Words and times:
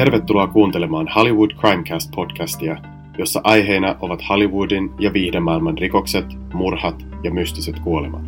Tervetuloa 0.00 0.46
kuuntelemaan 0.46 1.08
Hollywood 1.16 1.50
Crimecast-podcastia, 1.50 2.76
jossa 3.18 3.40
aiheena 3.44 3.96
ovat 4.00 4.20
Hollywoodin 4.28 4.90
ja 4.98 5.12
viihdemaailman 5.12 5.78
rikokset, 5.78 6.26
murhat 6.54 7.06
ja 7.24 7.30
mystiset 7.30 7.80
kuolemat. 7.80 8.22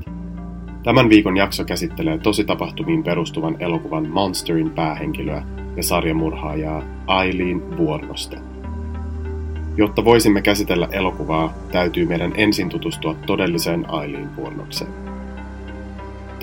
Tämän 0.82 1.08
viikon 1.08 1.36
jakso 1.36 1.64
käsittelee 1.64 2.18
tositapahtumiin 2.18 3.02
perustuvan 3.02 3.56
elokuvan 3.62 4.08
Monsterin 4.08 4.70
päähenkilöä 4.70 5.42
ja 5.76 5.82
sarjamurhaajaa 5.82 6.82
Aileen 7.06 7.76
Vuornosta. 7.78 8.36
Jotta 9.76 10.04
voisimme 10.04 10.42
käsitellä 10.42 10.88
elokuvaa, 10.90 11.52
täytyy 11.70 12.06
meidän 12.06 12.32
ensin 12.36 12.68
tutustua 12.68 13.14
todelliseen 13.26 13.90
Aileen 13.90 14.36
Vuornokseen. 14.36 15.11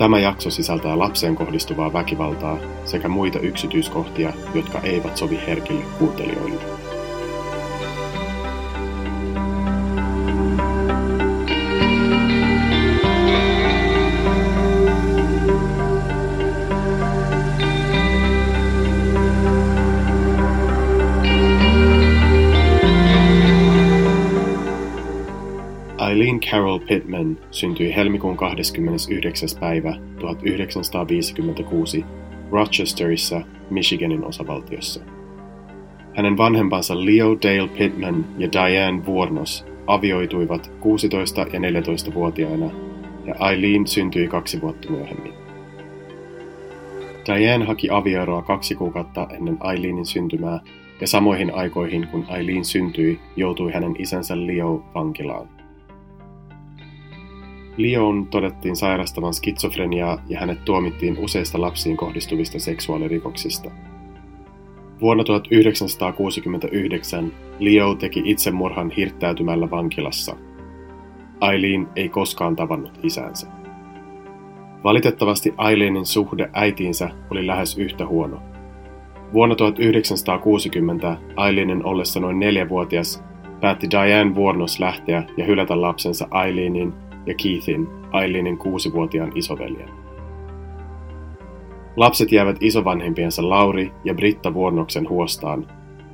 Tämä 0.00 0.18
jakso 0.18 0.50
sisältää 0.50 0.98
lapseen 0.98 1.36
kohdistuvaa 1.36 1.92
väkivaltaa 1.92 2.58
sekä 2.84 3.08
muita 3.08 3.38
yksityiskohtia, 3.38 4.32
jotka 4.54 4.80
eivät 4.80 5.16
sovi 5.16 5.40
herkille 5.46 5.84
kuuntelijoille. 5.98 6.79
Pittman 26.90 27.38
syntyi 27.50 27.96
helmikuun 27.96 28.36
29. 28.36 29.48
päivä 29.60 29.96
1956 30.18 32.04
Rochesterissa, 32.50 33.40
Michiganin 33.70 34.24
osavaltiossa. 34.24 35.00
Hänen 36.14 36.36
vanhempansa 36.36 37.04
Leo 37.04 37.38
Dale 37.42 37.68
Pittman 37.68 38.24
ja 38.38 38.48
Diane 38.52 39.06
Vuornos 39.06 39.66
avioituivat 39.86 40.66
16- 40.66 40.72
ja 41.52 41.60
14-vuotiaina 41.60 42.70
ja 43.24 43.50
Eileen 43.50 43.86
syntyi 43.86 44.28
kaksi 44.28 44.60
vuotta 44.60 44.90
myöhemmin. 44.90 45.32
Diane 47.26 47.64
haki 47.64 47.90
avioeroa 47.90 48.42
kaksi 48.42 48.74
kuukautta 48.74 49.26
ennen 49.30 49.58
Eileenin 49.72 50.06
syntymää 50.06 50.60
ja 51.00 51.06
samoihin 51.06 51.54
aikoihin 51.54 52.08
kun 52.08 52.26
Eileen 52.36 52.64
syntyi, 52.64 53.20
joutui 53.36 53.72
hänen 53.72 53.94
isänsä 53.98 54.46
Leo 54.46 54.84
vankilaan. 54.94 55.59
Leon 57.82 58.26
todettiin 58.26 58.76
sairastavan 58.76 59.34
skitsofreniaa 59.34 60.22
ja 60.28 60.40
hänet 60.40 60.64
tuomittiin 60.64 61.18
useista 61.18 61.60
lapsiin 61.60 61.96
kohdistuvista 61.96 62.58
seksuaalirikoksista. 62.58 63.70
Vuonna 65.00 65.24
1969 65.24 67.32
Leo 67.58 67.94
teki 67.94 68.22
itsemurhan 68.24 68.90
hirttäytymällä 68.90 69.70
vankilassa. 69.70 70.36
Aileen 71.40 71.88
ei 71.96 72.08
koskaan 72.08 72.56
tavannut 72.56 73.00
isänsä. 73.02 73.46
Valitettavasti 74.84 75.54
Aileenin 75.56 76.06
suhde 76.06 76.50
äitiinsä 76.52 77.10
oli 77.30 77.46
lähes 77.46 77.78
yhtä 77.78 78.06
huono. 78.06 78.42
Vuonna 79.32 79.54
1960 79.54 81.16
Aileenin 81.36 81.84
ollessa 81.84 82.20
noin 82.20 82.38
neljävuotias 82.38 83.24
päätti 83.60 83.90
Diane 83.90 84.34
Vuornos 84.34 84.80
lähteä 84.80 85.22
ja 85.36 85.44
hylätä 85.44 85.80
lapsensa 85.80 86.28
Aileenin 86.30 87.09
ja 87.26 87.34
Keithin, 87.34 87.88
Aileenin 88.12 88.58
kuusivuotiaan 88.58 89.32
isoveljen. 89.34 89.88
Lapset 91.96 92.32
jäävät 92.32 92.56
isovanhempiensa 92.60 93.48
Lauri 93.48 93.92
ja 94.04 94.14
Britta 94.14 94.54
Vuornoksen 94.54 95.08
huostaan, 95.08 95.66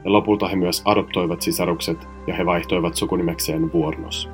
ja 0.05 0.13
lopulta 0.13 0.49
he 0.49 0.57
myös 0.57 0.83
adoptoivat 0.85 1.43
sisarukset 1.43 2.09
ja 2.27 2.35
he 2.35 2.47
vaihtoivat 2.47 2.95
sukunimekseen 2.95 3.73
Vuornos. 3.73 4.31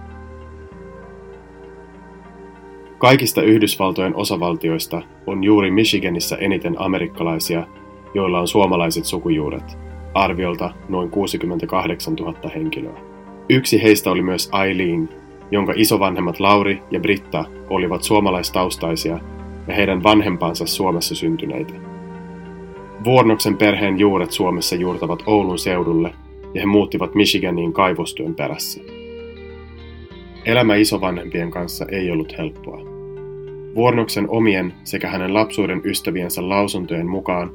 Kaikista 2.99 3.43
Yhdysvaltojen 3.43 4.17
osavaltioista 4.17 5.03
on 5.27 5.45
juuri 5.45 5.71
Michiganissa 5.71 6.37
eniten 6.39 6.75
amerikkalaisia, 6.79 7.67
joilla 8.15 8.41
on 8.41 8.49
suomalaiset 8.49 9.05
sukujuuret, 9.05 9.79
arviolta 10.15 10.71
noin 10.89 11.11
68 11.11 12.15
000 12.15 12.35
henkilöä. 12.55 13.01
Yksi 13.49 13.83
heistä 13.83 14.11
oli 14.11 14.23
myös 14.23 14.51
Eileen, 14.65 15.09
jonka 15.53 15.73
isovanhemmat 15.77 16.41
Lauri 16.41 16.83
ja 16.91 17.01
Britta 17.01 17.45
olivat 17.71 18.03
suomalaistaustaisia 18.03 19.19
ja 19.69 19.75
heidän 19.75 20.03
vanhempansa 20.03 20.67
Suomessa 20.67 21.15
syntyneitä. 21.15 21.75
Vuornoksen 23.05 23.57
perheen 23.57 23.99
juuret 23.99 24.31
Suomessa 24.31 24.77
juurtavat 24.77 25.23
Oulun 25.27 25.59
seudulle 25.59 26.15
ja 26.55 26.61
he 26.61 26.67
muuttivat 26.67 27.15
Michiganiin 27.15 27.73
kaivostyön 27.73 28.35
perässä. 28.35 28.81
Elämä 30.45 30.75
isovanhempien 30.75 31.51
kanssa 31.51 31.87
ei 31.89 32.11
ollut 32.11 32.39
helppoa. 32.39 32.81
Vuornoksen 33.75 34.31
omien 34.31 34.75
sekä 34.85 35.09
hänen 35.09 35.35
lapsuuden 35.35 35.81
ystäviensä 35.85 36.49
lausuntojen 36.49 37.07
mukaan 37.07 37.51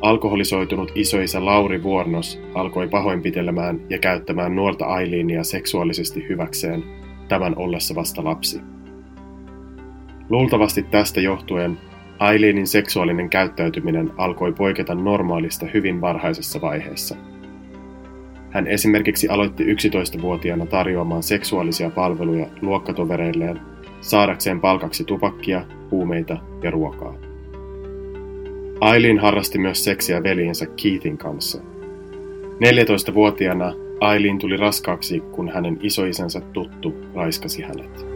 alkoholisoitunut 0.00 0.92
isoisä 0.94 1.44
Lauri 1.44 1.82
Vuornos 1.82 2.40
alkoi 2.54 2.88
pahoinpitelemään 2.88 3.80
ja 3.90 3.98
käyttämään 3.98 4.56
nuorta 4.56 4.86
Ailiinia 4.86 5.44
seksuaalisesti 5.44 6.26
hyväkseen 6.28 7.03
tämän 7.28 7.56
ollessa 7.56 7.94
vasta 7.94 8.24
lapsi. 8.24 8.60
Luultavasti 10.28 10.82
tästä 10.82 11.20
johtuen 11.20 11.78
Aileenin 12.18 12.66
seksuaalinen 12.66 13.30
käyttäytyminen 13.30 14.10
alkoi 14.16 14.52
poiketa 14.52 14.94
normaalista 14.94 15.66
hyvin 15.74 16.00
varhaisessa 16.00 16.60
vaiheessa. 16.60 17.16
Hän 18.50 18.66
esimerkiksi 18.66 19.28
aloitti 19.28 19.64
11-vuotiaana 19.64 20.66
tarjoamaan 20.66 21.22
seksuaalisia 21.22 21.90
palveluja 21.90 22.46
luokkatovereilleen 22.62 23.60
saadakseen 24.00 24.60
palkaksi 24.60 25.04
tupakkia, 25.04 25.66
huumeita 25.90 26.36
ja 26.62 26.70
ruokaa. 26.70 27.14
Aileen 28.80 29.18
harrasti 29.18 29.58
myös 29.58 29.84
seksiä 29.84 30.22
veljensä 30.22 30.66
Keithin 30.82 31.18
kanssa. 31.18 31.62
14-vuotiaana 32.54 33.83
Aileen 34.04 34.38
tuli 34.38 34.56
raskaaksi, 34.56 35.20
kun 35.20 35.48
hänen 35.48 35.78
isoisänsä 35.82 36.40
tuttu 36.40 36.94
raiskasi 37.14 37.62
hänet. 37.62 38.06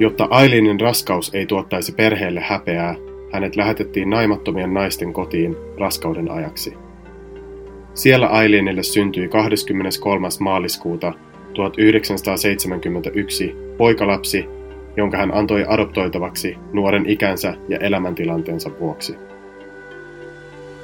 Jotta 0.00 0.28
Aileenin 0.30 0.80
raskaus 0.80 1.34
ei 1.34 1.46
tuottaisi 1.46 1.92
perheelle 1.92 2.40
häpeää, 2.40 2.96
hänet 3.32 3.56
lähetettiin 3.56 4.10
naimattomien 4.10 4.74
naisten 4.74 5.12
kotiin 5.12 5.56
raskauden 5.78 6.30
ajaksi. 6.30 6.74
Siellä 7.94 8.26
Aileenille 8.26 8.82
syntyi 8.82 9.28
23. 9.28 10.28
maaliskuuta 10.40 11.12
1971 11.54 13.56
poikalapsi, 13.78 14.48
jonka 14.96 15.16
hän 15.16 15.34
antoi 15.34 15.64
adoptoitavaksi 15.68 16.56
nuoren 16.72 17.10
ikänsä 17.10 17.54
ja 17.68 17.78
elämäntilanteensa 17.78 18.70
vuoksi. 18.80 19.27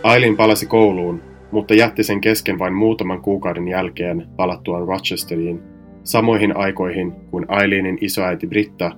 Ailin 0.05 0.37
palasi 0.37 0.67
kouluun, 0.67 1.23
mutta 1.53 1.75
jätti 1.75 2.03
sen 2.03 2.21
kesken 2.21 2.59
vain 2.59 2.75
muutaman 2.75 3.23
kuukauden 3.23 3.69
jälkeen 3.69 4.27
palattuaan 4.37 4.89
Rochesteriin, 4.89 5.63
samoihin 6.03 6.57
aikoihin 6.57 7.13
kuin 7.31 7.45
Aileenin 7.49 7.99
isoäiti 8.01 8.47
Britta 8.47 8.93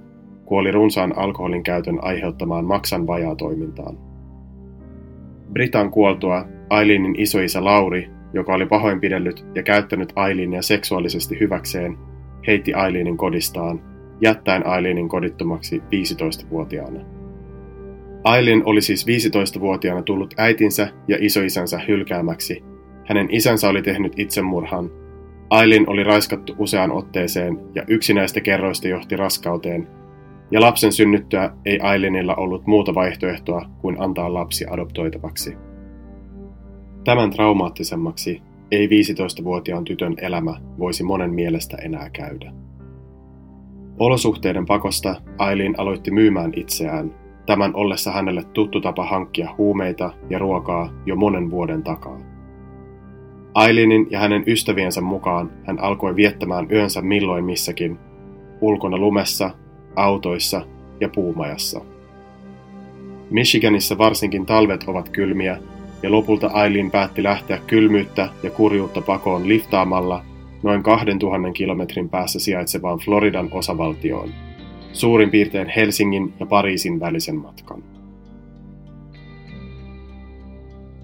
kuoli 0.44 0.70
runsaan 0.70 1.18
alkoholin 1.18 1.62
käytön 1.62 1.98
aiheuttamaan 2.02 2.64
maksan 2.64 3.06
toimintaan. 3.36 3.98
Britan 5.52 5.90
kuoltua 5.90 6.44
Aileenin 6.70 7.20
isoisä 7.20 7.64
Lauri, 7.64 8.10
joka 8.32 8.54
oli 8.54 8.66
pahoinpidellyt 8.66 9.44
ja 9.54 9.62
käyttänyt 9.62 10.12
Ailinia 10.16 10.62
seksuaalisesti 10.62 11.40
hyväkseen, 11.40 11.98
heitti 12.46 12.74
Aileenin 12.74 13.16
kodistaan, 13.16 13.80
jättäen 14.20 14.66
Aileenin 14.66 15.08
kodittomaksi 15.08 15.78
15-vuotiaana. 15.78 17.15
Aileen 18.26 18.62
oli 18.64 18.82
siis 18.82 19.06
15-vuotiaana 19.06 20.02
tullut 20.02 20.34
äitinsä 20.36 20.88
ja 21.08 21.16
isoisänsä 21.20 21.80
hylkäämäksi. 21.88 22.64
Hänen 23.04 23.28
isänsä 23.30 23.68
oli 23.68 23.82
tehnyt 23.82 24.12
itsemurhan. 24.18 24.90
Aileen 25.50 25.88
oli 25.90 26.04
raiskattu 26.04 26.54
useaan 26.58 26.92
otteeseen 26.92 27.58
ja 27.74 27.82
yksi 27.88 28.14
näistä 28.14 28.40
kerroista 28.40 28.88
johti 28.88 29.16
raskauteen. 29.16 29.88
Ja 30.50 30.60
lapsen 30.60 30.92
synnyttyä 30.92 31.50
ei 31.64 31.80
Aileenilla 31.80 32.34
ollut 32.34 32.66
muuta 32.66 32.94
vaihtoehtoa 32.94 33.70
kuin 33.80 33.96
antaa 34.00 34.34
lapsi 34.34 34.64
adoptoitavaksi. 34.70 35.56
Tämän 37.04 37.30
traumaattisemmaksi 37.30 38.42
ei 38.70 38.86
15-vuotiaan 38.86 39.84
tytön 39.84 40.14
elämä 40.18 40.54
voisi 40.78 41.02
monen 41.02 41.34
mielestä 41.34 41.76
enää 41.76 42.10
käydä. 42.10 42.52
Olosuhteiden 43.98 44.66
pakosta 44.66 45.22
Aileen 45.38 45.74
aloitti 45.80 46.10
myymään 46.10 46.52
itseään 46.56 47.25
tämän 47.46 47.74
ollessa 47.74 48.12
hänelle 48.12 48.42
tuttu 48.42 48.80
tapa 48.80 49.04
hankkia 49.04 49.54
huumeita 49.58 50.12
ja 50.30 50.38
ruokaa 50.38 50.92
jo 51.06 51.16
monen 51.16 51.50
vuoden 51.50 51.82
takaa. 51.82 52.18
Ailinin 53.54 54.06
ja 54.10 54.18
hänen 54.18 54.44
ystäviensä 54.46 55.00
mukaan 55.00 55.50
hän 55.66 55.80
alkoi 55.80 56.16
viettämään 56.16 56.66
yönsä 56.72 57.02
milloin 57.02 57.44
missäkin, 57.44 57.98
ulkona 58.60 58.98
lumessa, 58.98 59.50
autoissa 59.96 60.62
ja 61.00 61.08
puumajassa. 61.08 61.80
Michiganissa 63.30 63.98
varsinkin 63.98 64.46
talvet 64.46 64.84
ovat 64.86 65.08
kylmiä, 65.08 65.58
ja 66.02 66.10
lopulta 66.10 66.46
Aileen 66.46 66.90
päätti 66.90 67.22
lähteä 67.22 67.58
kylmyyttä 67.66 68.28
ja 68.42 68.50
kurjuutta 68.50 69.00
pakoon 69.00 69.48
liftaamalla 69.48 70.22
noin 70.62 70.82
2000 70.82 71.52
kilometrin 71.52 72.08
päässä 72.08 72.38
sijaitsevaan 72.38 72.98
Floridan 72.98 73.48
osavaltioon, 73.52 74.28
suurin 74.96 75.30
piirtein 75.30 75.68
Helsingin 75.68 76.34
ja 76.40 76.46
Pariisin 76.46 77.00
välisen 77.00 77.36
matkan. 77.36 77.82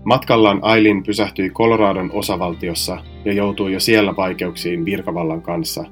Matkallaan 0.05 0.59
Aileen 0.62 1.03
pysähtyi 1.03 1.50
Coloradon 1.50 2.11
osavaltiossa 2.12 2.99
ja 3.25 3.33
joutui 3.33 3.73
jo 3.73 3.81
siellä 3.81 4.17
vaikeuksiin 4.17 4.85
virkavallan 4.85 5.43
kanssa, 5.43 5.85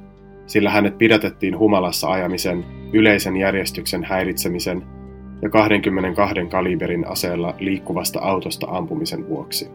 sillä 0.46 0.70
hänet 0.70 0.98
pidätettiin 0.98 1.58
humalassa 1.58 2.10
ajamisen, 2.10 2.64
yleisen 2.92 3.36
järjestyksen 3.36 4.04
häiritsemisen 4.04 4.82
ja 5.42 5.50
22 5.50 6.34
kaliberin 6.50 7.08
aseella 7.08 7.54
liikkuvasta 7.58 8.20
autosta 8.20 8.66
ampumisen 8.70 9.28
vuoksi. 9.28 9.68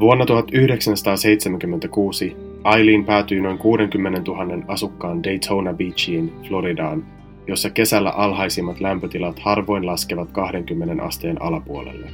Vuonna 0.00 0.26
1976 0.26 2.49
Aileen 2.64 3.04
päätyi 3.04 3.40
noin 3.40 3.58
60 3.58 4.20
000 4.30 4.64
asukkaan 4.68 5.24
Daytona 5.24 5.72
Beachiin, 5.72 6.32
Floridaan, 6.48 7.06
jossa 7.46 7.70
kesällä 7.70 8.10
alhaisimmat 8.10 8.80
lämpötilat 8.80 9.38
harvoin 9.38 9.86
laskevat 9.86 10.32
20 10.32 11.04
asteen 11.04 11.42
alapuolelle. 11.42 12.06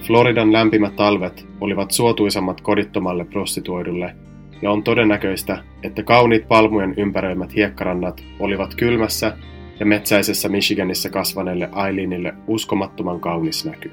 Floridan 0.00 0.52
lämpimät 0.52 0.96
talvet 0.96 1.46
olivat 1.60 1.90
suotuisammat 1.90 2.60
kodittomalle 2.60 3.24
prostituoidulle, 3.24 4.16
ja 4.62 4.70
on 4.70 4.82
todennäköistä, 4.82 5.64
että 5.82 6.02
kauniit 6.02 6.48
palmujen 6.48 6.94
ympäröimät 6.96 7.54
hiekkarannat 7.54 8.24
olivat 8.40 8.74
kylmässä 8.74 9.36
ja 9.80 9.86
metsäisessä 9.86 10.48
Michiganissa 10.48 11.10
kasvaneelle 11.10 11.68
Aileenille 11.72 12.34
uskomattoman 12.46 13.20
kaunis 13.20 13.64
näky. 13.64 13.90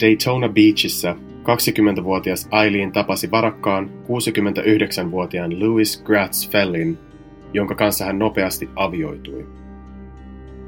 Daytona 0.00 0.48
Beachissä 0.48 1.16
20-vuotias 1.42 2.48
Aileen 2.50 2.92
tapasi 2.92 3.30
varakkaan 3.30 3.90
69-vuotiaan 4.04 5.60
Louis 5.60 6.02
Gratz 6.02 6.50
Fellin, 6.50 6.98
jonka 7.52 7.74
kanssa 7.74 8.04
hän 8.04 8.18
nopeasti 8.18 8.70
avioitui. 8.76 9.46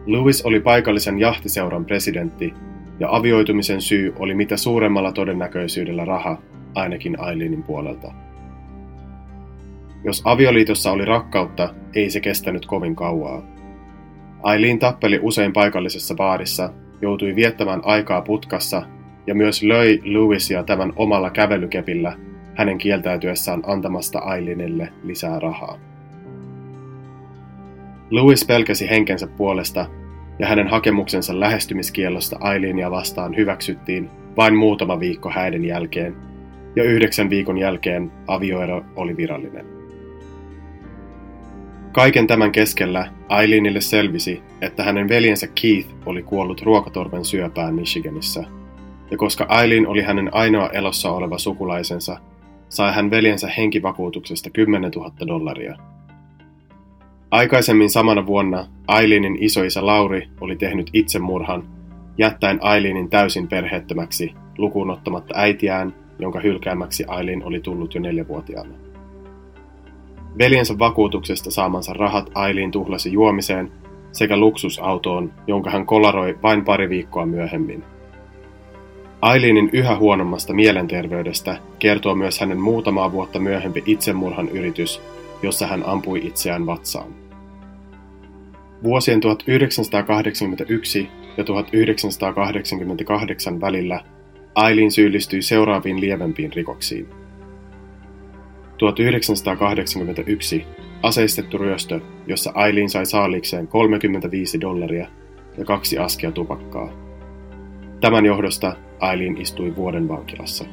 Louis 0.07 0.43
oli 0.43 0.61
paikallisen 0.61 1.19
jahtiseuran 1.19 1.85
presidentti, 1.85 2.55
ja 3.01 3.09
avioitumisen 3.11 3.81
syy 3.81 4.15
oli 4.19 4.35
mitä 4.35 4.57
suuremmalla 4.57 5.13
todennäköisyydellä 5.13 6.05
raha, 6.05 6.39
ainakin 6.75 7.21
Aileenin 7.21 7.63
puolelta. 7.63 8.13
Jos 10.05 10.23
avioliitossa 10.25 10.93
oli 10.93 11.05
rakkautta, 11.05 11.75
ei 11.95 12.11
se 12.11 12.21
kestänyt 12.21 12.67
kovin 12.67 12.97
kauaa. 12.97 13.43
Aileen 14.43 14.79
tappeli 14.79 15.19
usein 15.23 15.53
paikallisessa 15.53 16.15
baarissa, 16.15 16.73
joutui 17.01 17.37
viettämään 17.37 17.81
aikaa 17.85 18.23
putkassa 18.23 18.83
ja 19.27 19.35
myös 19.35 19.63
löi 19.63 20.01
Louisia 20.05 20.63
tämän 20.63 20.93
omalla 20.97 21.31
kävelykepillä 21.31 22.17
hänen 22.55 22.79
kieltäytyessään 22.79 23.63
antamasta 23.67 24.19
Aileenille 24.19 24.89
lisää 25.03 25.39
rahaa. 25.39 25.79
Louis 28.11 28.45
pelkäsi 28.45 28.91
henkensä 28.91 29.27
puolesta 29.27 29.87
ja 30.39 30.47
hänen 30.47 30.69
hakemuksensa 30.69 31.41
lähestymiskiellosta 31.41 32.37
Aileenia 32.41 32.91
vastaan 32.91 33.37
hyväksyttiin 33.37 34.11
vain 34.37 34.57
muutama 34.57 35.01
viikko 35.01 35.31
häiden 35.31 35.65
jälkeen, 35.65 36.17
ja 36.77 36.85
yhdeksän 36.85 37.31
viikon 37.31 37.59
jälkeen 37.59 38.13
avioero 38.27 38.85
oli 38.97 39.17
virallinen. 39.17 39.67
Kaiken 41.93 42.27
tämän 42.27 42.53
keskellä 42.53 43.11
Aileenille 43.29 43.81
selvisi, 43.81 44.43
että 44.61 44.83
hänen 44.85 45.09
veljensä 45.09 45.47
Keith 45.63 45.89
oli 46.07 46.23
kuollut 46.23 46.63
ruokatorven 46.63 47.25
syöpään 47.25 47.75
Michiganissa, 47.75 48.45
ja 49.11 49.17
koska 49.17 49.47
Aileen 49.49 49.89
oli 49.89 50.03
hänen 50.03 50.35
ainoa 50.35 50.69
elossa 50.69 51.13
oleva 51.13 51.39
sukulaisensa, 51.39 52.17
sai 52.69 52.95
hän 52.95 53.11
veljensä 53.11 53.49
henkivakuutuksesta 53.49 54.51
10 54.51 54.91
000 54.91 55.13
dollaria– 55.27 55.77
Aikaisemmin 57.35 57.91
samana 57.91 58.27
vuonna 58.27 58.67
Aileenin 58.89 59.37
isoisä 59.41 59.87
Lauri 59.87 60.29
oli 60.41 60.57
tehnyt 60.57 60.91
itsemurhan, 60.93 61.69
jättäen 62.19 62.59
Aileenin 62.63 63.11
täysin 63.11 63.49
perheettömäksi, 63.49 64.35
lukuun 64.59 64.91
ottamatta 64.91 65.35
äitiään, 65.37 65.95
jonka 66.19 66.41
hylkäämäksi 66.41 67.05
Aileen 67.05 67.45
oli 67.45 67.61
tullut 67.61 67.95
jo 67.95 68.01
neljävuotiaana. 68.01 68.75
Veljensä 70.39 70.79
vakuutuksesta 70.79 71.51
saamansa 71.51 71.93
rahat 71.93 72.31
Aileen 72.35 72.71
tuhlasi 72.71 73.13
juomiseen 73.13 73.73
sekä 74.13 74.37
luksusautoon, 74.37 75.33
jonka 75.47 75.71
hän 75.71 75.87
kolaroi 75.87 76.39
vain 76.43 76.65
pari 76.65 76.89
viikkoa 76.89 77.27
myöhemmin. 77.27 77.85
Aileenin 79.25 79.71
yhä 79.73 79.97
huonommasta 79.97 80.55
mielenterveydestä 80.55 81.57
kertoo 81.79 82.15
myös 82.15 82.41
hänen 82.41 82.61
muutamaa 82.61 83.13
vuotta 83.13 83.39
myöhempi 83.39 83.83
itsemurhan 83.87 84.49
yritys, 84.49 85.03
jossa 85.43 85.67
hän 85.67 85.83
ampui 85.87 86.27
itseään 86.27 86.67
vatsaan. 86.67 87.15
Vuosien 88.83 89.21
1981 89.21 91.09
ja 91.37 91.45
1988 91.45 93.61
välillä 93.61 94.05
Aileen 94.55 94.91
syyllistyi 94.91 95.43
seuraaviin 95.43 96.01
lievempiin 96.01 96.53
rikoksiin. 96.53 97.09
1981 98.79 100.65
aseistettu 101.03 101.59
ryöstö, 101.59 102.01
jossa 102.27 102.53
Aileen 102.55 102.91
sai 102.91 103.07
saalikseen 103.07 103.69
35 103.69 104.61
dollaria 104.61 105.07
ja 105.59 105.65
kaksi 105.65 105.99
askia 105.99 106.33
tupakkaa. 106.33 107.04
Tämän 108.01 108.27
johdosta 108.27 108.77
Aileen 109.01 109.41
istui 109.41 109.77
vuoden 109.77 110.09
vankilassa. 110.09 110.65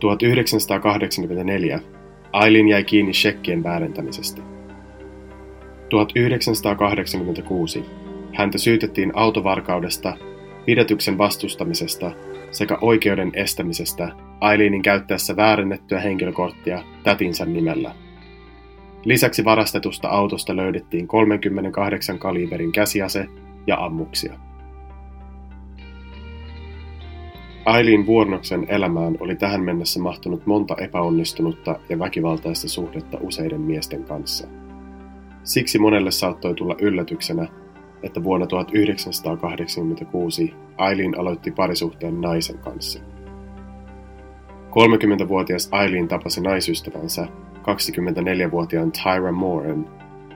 1984 0.00 1.80
Aileen 2.32 2.68
jäi 2.68 2.84
kiinni 2.84 3.12
shekkien 3.12 3.62
väärentämisestä. 3.62 4.42
1986 5.88 7.84
häntä 8.32 8.58
syytettiin 8.58 9.12
autovarkaudesta, 9.14 10.16
pidätyksen 10.66 11.18
vastustamisesta 11.18 12.12
sekä 12.50 12.78
oikeuden 12.80 13.30
estämisestä 13.34 14.12
Aileenin 14.40 14.82
käyttäessä 14.82 15.36
väärennettyä 15.36 16.00
henkilökorttia 16.00 16.82
tätinsä 17.02 17.44
nimellä. 17.44 17.94
Lisäksi 19.04 19.44
varastetusta 19.44 20.08
autosta 20.08 20.56
löydettiin 20.56 21.08
38 21.08 22.18
kaliberin 22.18 22.72
käsiase 22.72 23.26
ja 23.66 23.84
ammuksia. 23.84 24.32
Aileen 27.64 28.06
Vuornoksen 28.06 28.66
elämään 28.68 29.16
oli 29.20 29.36
tähän 29.36 29.64
mennessä 29.64 30.00
mahtunut 30.00 30.46
monta 30.46 30.76
epäonnistunutta 30.76 31.78
ja 31.88 31.98
väkivaltaista 31.98 32.68
suhdetta 32.68 33.18
useiden 33.20 33.60
miesten 33.60 34.04
kanssa– 34.04 34.48
Siksi 35.44 35.78
monelle 35.78 36.10
saattoi 36.10 36.54
tulla 36.54 36.76
yllätyksenä, 36.80 37.48
että 38.02 38.24
vuonna 38.24 38.46
1986 38.46 40.54
Aileen 40.76 41.18
aloitti 41.18 41.50
parisuhteen 41.50 42.20
naisen 42.20 42.58
kanssa. 42.58 43.00
30-vuotias 44.70 45.68
Aileen 45.72 46.08
tapasi 46.08 46.40
naisystävänsä 46.40 47.28
24-vuotiaan 47.58 48.92
Tyra 48.92 49.32
Mooren 49.32 49.86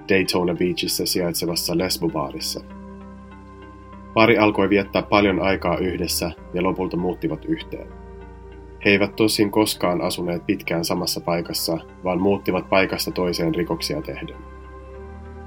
Daytona 0.08 0.54
Beachissä 0.54 1.06
sijaitsevassa 1.06 1.78
lesbobaarissa. 1.78 2.60
Pari 4.16 4.38
alkoi 4.38 4.70
viettää 4.70 5.02
paljon 5.02 5.42
aikaa 5.42 5.78
yhdessä 5.78 6.30
ja 6.54 6.62
lopulta 6.62 6.96
muuttivat 6.96 7.44
yhteen. 7.44 7.88
He 8.84 8.90
eivät 8.90 9.16
tosin 9.16 9.50
koskaan 9.50 10.00
asuneet 10.00 10.46
pitkään 10.46 10.84
samassa 10.84 11.20
paikassa, 11.20 11.78
vaan 12.04 12.20
muuttivat 12.20 12.68
paikasta 12.68 13.10
toiseen 13.10 13.54
rikoksia 13.54 14.02
tehden. 14.02 14.36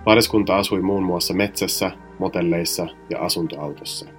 Pariskunta 0.03 0.57
asui 0.57 0.81
muun 0.81 1.03
muassa 1.03 1.33
metsässä, 1.33 1.91
motelleissa 2.19 2.87
ja 3.09 3.19
asuntoautossa. 3.19 4.09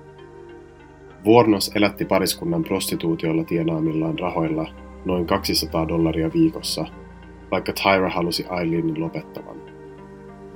Vuornos 1.25 1.73
elätti 1.75 2.05
pariskunnan 2.05 2.63
prostituutiolla 2.63 3.45
tienaamillaan 3.45 4.19
rahoilla 4.19 4.67
noin 5.05 5.27
200 5.27 5.89
dollaria 5.89 6.31
viikossa, 6.33 6.87
vaikka 7.51 7.73
Tyra 7.73 8.11
halusi 8.11 8.47
Aileenin 8.49 9.01
lopettavan. 9.01 9.70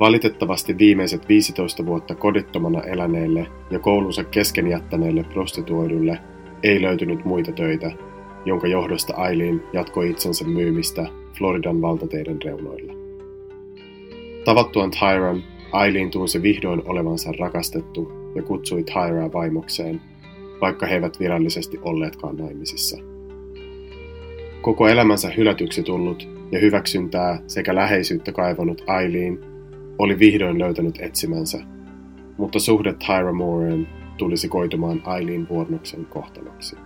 Valitettavasti 0.00 0.78
viimeiset 0.78 1.28
15 1.28 1.86
vuotta 1.86 2.14
kodittomana 2.14 2.82
eläneelle 2.82 3.46
ja 3.70 3.78
koulunsa 3.78 4.24
kesken 4.24 4.66
jättäneelle 4.66 5.22
prostituoidulle 5.22 6.18
ei 6.62 6.82
löytynyt 6.82 7.24
muita 7.24 7.52
töitä, 7.52 7.92
jonka 8.44 8.66
johdosta 8.66 9.14
Aileen 9.16 9.62
jatkoi 9.72 10.10
itsensä 10.10 10.44
myymistä 10.44 11.06
Floridan 11.38 11.82
valtateiden 11.82 12.42
reunoilla. 12.42 12.92
Tavattuaan 14.44 14.90
Tyran, 14.90 15.42
Aileen 15.72 16.10
tunsi 16.10 16.42
vihdoin 16.42 16.82
olevansa 16.84 17.32
rakastettu 17.38 18.12
ja 18.34 18.42
kutsui 18.42 18.84
Tyraa 18.84 19.32
vaimokseen, 19.32 20.00
vaikka 20.60 20.86
he 20.86 20.94
eivät 20.94 21.20
virallisesti 21.20 21.78
olleetkaan 21.82 22.36
naimisissa. 22.36 22.98
Koko 24.62 24.88
elämänsä 24.88 25.30
hylätyksi 25.36 25.82
tullut 25.82 26.28
ja 26.52 26.58
hyväksyntää 26.58 27.42
sekä 27.46 27.74
läheisyyttä 27.74 28.32
kaivannut 28.32 28.84
Aileen 28.86 29.53
oli 29.98 30.18
vihdoin 30.18 30.58
löytänyt 30.58 31.00
etsimänsä, 31.00 31.58
mutta 32.36 32.58
suhde 32.58 32.92
Tyra 32.92 33.32
Moreen 33.32 33.88
tulisi 34.18 34.48
koitumaan 34.48 35.02
Aileen 35.04 35.48
vuornoksen 35.48 36.06
kohtaloksi. 36.06 36.76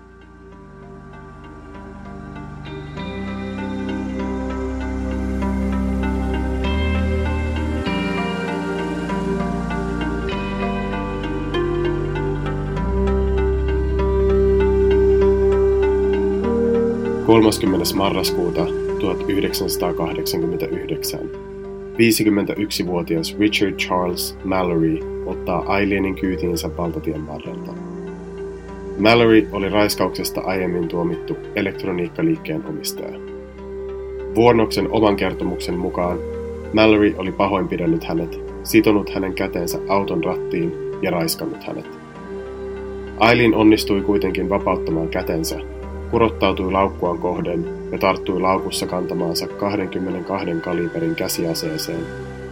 30. 17.28 17.94
marraskuuta 17.94 18.66
1989 19.00 21.47
51-vuotias 21.98 23.38
Richard 23.38 23.74
Charles 23.74 24.38
Mallory 24.44 24.98
ottaa 25.26 25.64
Aileenin 25.66 26.14
kyytiinsä 26.14 26.76
valtatien 26.76 27.26
varrelta. 27.26 27.72
Mallory 28.98 29.48
oli 29.52 29.68
raiskauksesta 29.68 30.40
aiemmin 30.40 30.88
tuomittu 30.88 31.36
elektroniikkaliikkeen 31.54 32.66
omistaja. 32.66 33.18
Vuonnoksen 34.34 34.90
oman 34.90 35.16
kertomuksen 35.16 35.74
mukaan 35.74 36.18
Mallory 36.72 37.14
oli 37.18 37.32
pahoinpidellyt 37.32 38.04
hänet, 38.04 38.40
sitonut 38.62 39.10
hänen 39.14 39.34
käteensä 39.34 39.78
auton 39.88 40.24
rattiin 40.24 40.72
ja 41.02 41.10
raiskannut 41.10 41.64
hänet. 41.64 41.98
Aileen 43.18 43.54
onnistui 43.54 44.00
kuitenkin 44.00 44.48
vapauttamaan 44.48 45.08
kätensä 45.08 45.60
kurottautui 46.10 46.72
laukkuaan 46.72 47.18
kohden 47.18 47.77
ja 47.92 47.98
tarttui 47.98 48.40
laukussa 48.40 48.86
kantamaansa 48.86 49.48
22 49.48 50.46
kaliberin 50.64 51.14
käsiaseeseen 51.14 52.00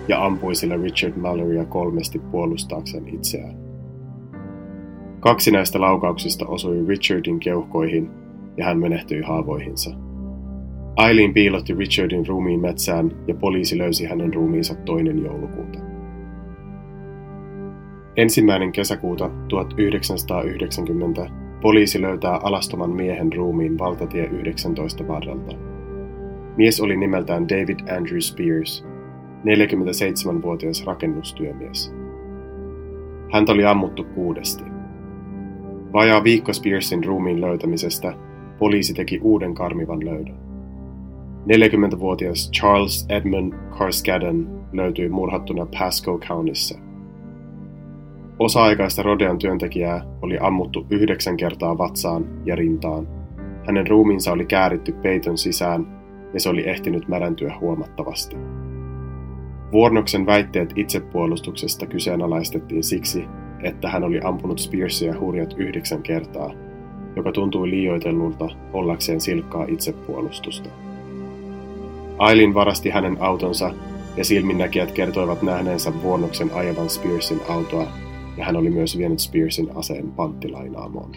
ja 0.08 0.24
ampui 0.24 0.54
sillä 0.54 0.76
Richard 0.76 1.16
Mallorya 1.16 1.64
kolmesti 1.64 2.18
puolustaakseen 2.18 3.08
itseään. 3.08 3.56
Kaksi 5.20 5.50
näistä 5.50 5.80
laukauksista 5.80 6.46
osui 6.46 6.84
Richardin 6.88 7.40
keuhkoihin 7.40 8.10
ja 8.56 8.64
hän 8.64 8.78
menehtyi 8.78 9.22
haavoihinsa. 9.22 9.90
Aileen 10.96 11.34
piilotti 11.34 11.74
Richardin 11.74 12.26
ruumiin 12.26 12.60
metsään 12.60 13.10
ja 13.28 13.34
poliisi 13.34 13.78
löysi 13.78 14.04
hänen 14.04 14.34
ruumiinsa 14.34 14.74
toinen 14.74 15.24
joulukuuta. 15.24 15.78
Ensimmäinen 18.16 18.72
kesäkuuta 18.72 19.30
1990 19.48 21.45
Poliisi 21.60 22.02
löytää 22.02 22.38
alastoman 22.42 22.90
miehen 22.90 23.32
ruumiin 23.32 23.78
valtatie 23.78 24.25
19 24.25 25.08
varrelta. 25.08 25.56
Mies 26.56 26.80
oli 26.80 26.96
nimeltään 26.96 27.48
David 27.48 27.96
Andrew 27.96 28.18
Spears, 28.20 28.84
47-vuotias 29.44 30.86
rakennustyömies. 30.86 31.94
Häntä 33.32 33.52
oli 33.52 33.64
ammuttu 33.64 34.04
kuudesti. 34.04 34.64
Vajaa 35.92 36.25
viikko 36.25 36.52
Spearsin 36.52 37.04
ruumiin 37.04 37.40
löytämisestä 37.40 38.12
poliisi 38.58 38.94
teki 38.94 39.20
uuden 39.22 39.54
karmivan 39.54 40.04
löydön. 40.04 40.36
40-vuotias 41.46 42.50
Charles 42.50 43.06
Edmund 43.08 43.52
Carskadden 43.78 44.48
löytyi 44.72 45.08
murhattuna 45.08 45.66
Pasco 45.78 46.18
Countyssa. 46.18 46.85
Osa-aikaista 48.38 49.02
Rodean 49.02 49.38
työntekijää 49.38 50.04
oli 50.22 50.38
ammuttu 50.40 50.86
yhdeksän 50.90 51.36
kertaa 51.36 51.78
vatsaan 51.78 52.24
ja 52.44 52.56
rintaan. 52.56 53.08
Hänen 53.66 53.86
ruumiinsa 53.86 54.32
oli 54.32 54.46
kääritty 54.46 54.92
peiton 54.92 55.38
sisään 55.38 55.86
ja 56.34 56.40
se 56.40 56.48
oli 56.48 56.68
ehtinyt 56.68 57.08
märäntyä 57.08 57.54
huomattavasti. 57.60 58.36
Vuornoksen 59.72 60.26
väitteet 60.26 60.72
itsepuolustuksesta 60.76 61.86
kyseenalaistettiin 61.86 62.84
siksi, 62.84 63.24
että 63.62 63.88
hän 63.90 64.04
oli 64.04 64.20
ampunut 64.24 64.58
Spearsia 64.58 65.20
hurjat 65.20 65.54
yhdeksän 65.58 66.02
kertaa, 66.02 66.50
joka 67.16 67.32
tuntui 67.32 67.70
liioitellulta 67.70 68.48
ollakseen 68.72 69.20
silkkaa 69.20 69.64
itsepuolustusta. 69.68 70.68
Ailin 72.18 72.54
varasti 72.54 72.90
hänen 72.90 73.16
autonsa 73.20 73.74
ja 74.16 74.24
silminnäkijät 74.24 74.92
kertoivat 74.92 75.42
nähneensä 75.42 75.92
Vuornoksen 76.02 76.50
ajavan 76.54 76.90
Spearsin 76.90 77.40
autoa 77.48 77.86
ja 78.36 78.44
hän 78.44 78.56
oli 78.56 78.70
myös 78.70 78.98
vienyt 78.98 79.18
Spearsin 79.18 79.68
aseen 79.74 80.12
panttilainaamoon. 80.12 81.12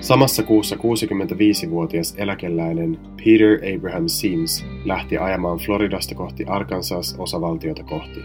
Samassa 0.00 0.42
kuussa 0.42 0.76
65-vuotias 0.76 2.14
eläkeläinen 2.18 2.98
Peter 3.16 3.74
Abraham 3.74 4.08
Sims 4.08 4.66
lähti 4.84 5.18
ajamaan 5.18 5.58
Floridasta 5.58 6.14
kohti 6.14 6.44
Arkansas-osavaltiota 6.44 7.84
kohti, 7.84 8.20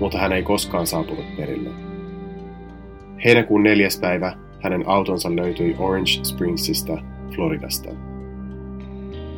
mutta 0.00 0.18
hän 0.18 0.32
ei 0.32 0.42
koskaan 0.42 0.86
saapunut 0.86 1.36
perille. 1.36 1.70
Heinäkuun 3.24 3.62
neljäs 3.62 3.98
päivä 4.00 4.36
hänen 4.60 4.88
autonsa 4.88 5.36
löytyi 5.36 5.76
Orange 5.78 6.10
Springsista, 6.22 6.98
Floridasta. 7.34 7.90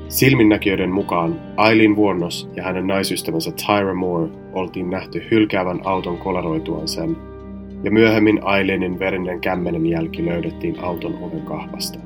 Silminnäkijöiden 0.08 0.90
mukaan 0.90 1.40
Aileen 1.56 1.96
Vuornos 1.96 2.49
ja 2.56 2.62
hänen 2.62 2.87
naisystävänsä 2.87 3.52
Tyra 3.52 3.94
Moore 3.94 4.44
oltiin 4.54 4.90
nähty 4.90 5.23
hylkäävän 5.30 5.80
auton 5.84 6.18
kolaroituaan 6.18 6.88
sen, 6.88 7.16
ja 7.82 7.90
myöhemmin 7.90 8.40
Aileenin 8.42 8.99
verinen 8.99 9.40
kämmenen 9.40 9.87
jälki 9.87 10.26
löydettiin 10.26 10.80
auton 10.80 11.18
oven 11.23 11.42
kahvasta. 11.42 11.99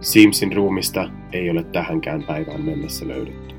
Simsin 0.00 0.52
ruumista 0.52 1.08
ei 1.32 1.50
ole 1.50 1.62
tähänkään 1.62 2.22
päivään 2.22 2.60
mennessä 2.60 3.08
löydetty. 3.08 3.54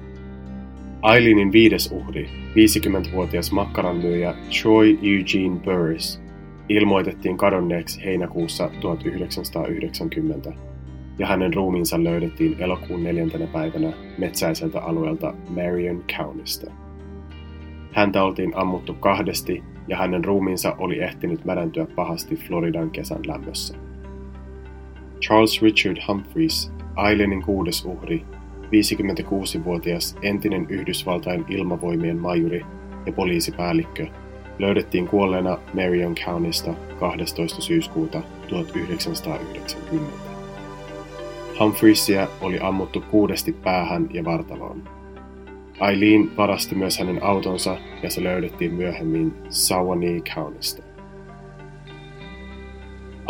Aileenin 1.01 1.51
viides 1.51 1.91
uhri, 1.91 2.29
50-vuotias 2.49 3.51
makkaranmyyjä 3.51 4.35
Troy 4.61 4.89
Eugene 4.89 5.59
Burris, 5.59 6.21
ilmoitettiin 6.69 7.37
kadonneeksi 7.37 8.05
heinäkuussa 8.05 8.69
1990 8.79 10.53
ja 11.19 11.27
hänen 11.27 11.53
ruumiinsa 11.53 12.03
löydettiin 12.03 12.55
elokuun 12.59 13.03
neljäntenä 13.03 13.47
päivänä 13.47 13.93
metsäiseltä 14.17 14.79
alueelta 14.79 15.33
Marion 15.49 16.03
Countysta. 16.17 16.80
Häntä 17.91 18.23
oltiin 18.23 18.51
ammuttu 18.55 18.93
kahdesti 18.93 19.63
ja 19.87 19.97
hänen 19.97 20.25
ruumiinsa 20.25 20.75
oli 20.77 20.99
ehtinyt 20.99 21.45
märäntyä 21.45 21.87
pahasti 21.95 22.35
Floridan 22.35 22.91
kesän 22.91 23.21
lämmössä. 23.27 23.75
Charles 25.21 25.61
Richard 25.61 25.97
Humphreys, 26.07 26.71
Aileenin 26.95 27.43
kuudes 27.43 27.85
uhri, 27.85 28.25
56-vuotias 28.71 30.17
entinen 30.21 30.65
Yhdysvaltain 30.69 31.45
ilmavoimien 31.49 32.17
majuri 32.17 32.65
ja 33.05 33.13
poliisipäällikkö, 33.13 34.07
löydettiin 34.59 35.07
kuolleena 35.07 35.57
Marion 35.73 36.15
Countysta 36.15 36.73
12. 36.99 37.61
syyskuuta 37.61 38.21
1990. 38.47 40.11
Humphreysia 41.59 42.27
oli 42.41 42.59
ammuttu 42.61 43.03
kuudesti 43.11 43.53
päähän 43.53 44.09
ja 44.13 44.25
vartaloon. 44.25 45.00
Eileen 45.89 46.37
varasti 46.37 46.75
myös 46.75 46.99
hänen 46.99 47.23
autonsa 47.23 47.77
ja 48.03 48.09
se 48.09 48.23
löydettiin 48.23 48.73
myöhemmin 48.73 49.33
Sawanee 49.49 50.19
Countysta. 50.35 50.83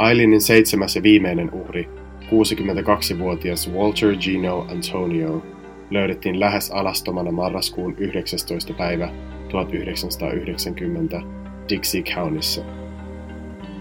Eileenin 0.09 0.41
seitsemäs 0.41 0.95
ja 0.95 1.03
viimeinen 1.03 1.53
uhri, 1.53 1.89
62-vuotias 2.21 3.71
Walter 3.71 4.15
Gino 4.15 4.67
Antonio, 4.71 5.45
löydettiin 5.89 6.39
lähes 6.39 6.71
alastomana 6.71 7.31
marraskuun 7.31 7.95
19. 7.97 8.73
päivä 8.73 9.09
1990 9.49 11.21
Dixie 11.69 12.03
Countyssa. 12.03 12.61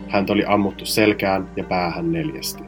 Häntä 0.08 0.32
oli 0.32 0.44
ammuttu 0.46 0.86
selkään 0.86 1.50
ja 1.56 1.64
päähän 1.64 2.12
neljästi. 2.12 2.64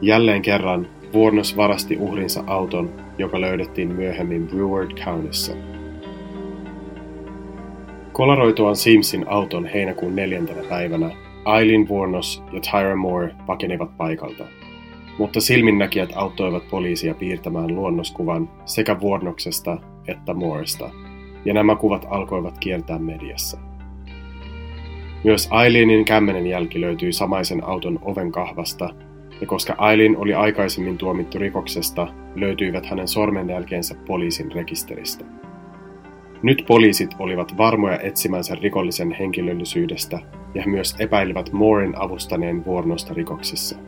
Jälleen 0.00 0.42
kerran 0.42 0.88
Vuornos 1.12 1.56
varasti 1.56 1.96
uhrinsa 1.96 2.44
auton, 2.46 3.05
joka 3.18 3.40
löydettiin 3.40 3.94
myöhemmin 3.94 4.46
Breward 4.46 4.90
Countyssa. 5.04 5.52
Kolaroituaan 8.12 8.76
Simsin 8.76 9.28
auton 9.28 9.66
heinäkuun 9.66 10.16
neljäntenä 10.16 10.62
päivänä, 10.68 11.10
Eileen 11.58 11.88
Vuornos 11.88 12.42
ja 12.52 12.60
Tyra 12.60 12.96
Moore 12.96 13.34
pakenivat 13.46 13.96
paikalta. 13.96 14.44
Mutta 15.18 15.40
silminnäkijät 15.40 16.10
auttoivat 16.14 16.68
poliisia 16.70 17.14
piirtämään 17.14 17.74
luonnoskuvan 17.74 18.50
sekä 18.64 19.00
Vuornoksesta 19.00 19.78
että 20.08 20.34
Mooresta, 20.34 20.90
ja 21.44 21.54
nämä 21.54 21.76
kuvat 21.76 22.06
alkoivat 22.10 22.58
kiertää 22.58 22.98
mediassa. 22.98 23.58
Myös 25.24 25.48
Eileenin 25.64 26.04
kämmenen 26.04 26.46
jälki 26.46 26.80
löytyi 26.80 27.12
samaisen 27.12 27.64
auton 27.64 27.98
oven 28.02 28.32
kahvasta 28.32 28.94
ja 29.40 29.46
koska 29.46 29.74
Aileen 29.78 30.16
oli 30.16 30.34
aikaisemmin 30.34 30.98
tuomittu 30.98 31.38
rikoksesta, 31.38 32.08
löytyivät 32.34 32.86
hänen 32.86 33.08
sormenjälkeensä 33.08 33.94
poliisin 34.06 34.52
rekisteristä. 34.52 35.24
Nyt 36.42 36.64
poliisit 36.66 37.10
olivat 37.18 37.56
varmoja 37.56 38.00
etsimänsä 38.00 38.54
rikollisen 38.54 39.12
henkilöllisyydestä 39.12 40.18
ja 40.54 40.62
he 40.62 40.70
myös 40.70 40.96
epäilivät 40.98 41.52
Mooren 41.52 41.92
avustaneen 41.96 42.64
vuornosta 42.64 43.14
rikoksissa. 43.14 43.78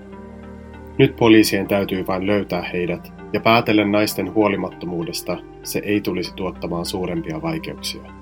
Nyt 0.98 1.16
poliisien 1.16 1.68
täytyy 1.68 2.06
vain 2.06 2.26
löytää 2.26 2.62
heidät, 2.62 3.12
ja 3.32 3.40
päätellen 3.40 3.92
naisten 3.92 4.34
huolimattomuudesta 4.34 5.38
se 5.62 5.78
ei 5.84 6.00
tulisi 6.00 6.34
tuottamaan 6.34 6.86
suurempia 6.86 7.42
vaikeuksia. 7.42 8.17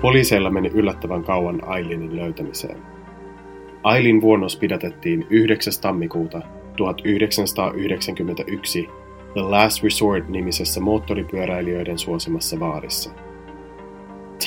Poliiseilla 0.00 0.50
meni 0.50 0.70
yllättävän 0.74 1.24
kauan 1.24 1.60
Ailinin 1.66 2.16
löytämiseen. 2.16 2.76
Ailin 3.82 4.20
vuonnos 4.20 4.56
pidätettiin 4.56 5.26
9. 5.30 5.72
tammikuuta 5.82 6.42
1991 6.76 8.88
The 9.32 9.40
Last 9.40 9.82
Resort-nimisessä 9.82 10.80
moottoripyöräilijöiden 10.80 11.98
suosimassa 11.98 12.56
baarissa. 12.56 13.10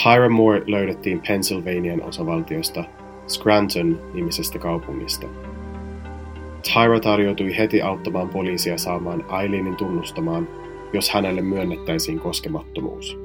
Tyra 0.03 0.29
Moore 0.29 0.63
löydettiin 0.67 1.21
Pennsylvanian 1.27 2.03
osavaltiosta 2.03 2.83
Scranton-nimisestä 3.27 4.59
kaupungista. 4.59 5.27
Tyra 6.73 6.99
tarjoutui 6.99 7.57
heti 7.57 7.81
auttamaan 7.81 8.29
poliisia 8.29 8.77
saamaan 8.77 9.25
Aileenin 9.27 9.75
tunnustamaan, 9.75 10.47
jos 10.93 11.09
hänelle 11.09 11.41
myönnettäisiin 11.41 12.19
koskemattomuus. 12.19 13.20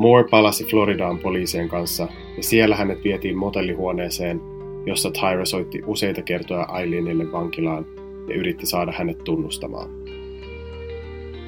Moore 0.00 0.28
palasi 0.30 0.64
Floridaan 0.64 1.18
poliisien 1.18 1.68
kanssa 1.68 2.08
ja 2.36 2.42
siellä 2.42 2.76
hänet 2.76 3.04
vietiin 3.04 3.36
motellihuoneeseen, 3.36 4.40
jossa 4.86 5.10
Tyra 5.10 5.44
soitti 5.44 5.82
useita 5.86 6.22
kertoja 6.22 6.62
Aileenille 6.62 7.32
vankilaan 7.32 7.86
ja 8.28 8.34
yritti 8.34 8.66
saada 8.66 8.92
hänet 8.92 9.24
tunnustamaan. 9.24 9.90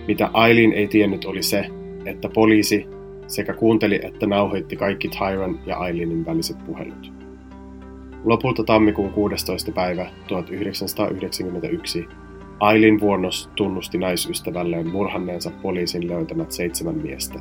Mitä 0.08 0.30
Aileen 0.32 0.72
ei 0.72 0.88
tiennyt 0.88 1.24
oli 1.24 1.42
se, 1.42 1.66
että 2.06 2.28
poliisi 2.28 2.86
sekä 3.26 3.52
kuunteli 3.52 4.00
että 4.02 4.26
nauhoitti 4.26 4.76
kaikki 4.76 5.08
Tyron 5.08 5.60
ja 5.66 5.76
Aileenin 5.76 6.26
väliset 6.26 6.56
puhelut. 6.66 7.12
Lopulta 8.24 8.64
tammikuun 8.64 9.12
16. 9.12 9.72
päivä 9.72 10.10
1991 10.28 12.04
Ailin 12.60 13.00
vuonnos 13.00 13.50
tunnusti 13.56 13.98
naisystävälleen 13.98 14.88
murhanneensa 14.88 15.50
poliisin 15.62 16.08
löytämät 16.08 16.52
seitsemän 16.52 16.96
miestä. 16.96 17.40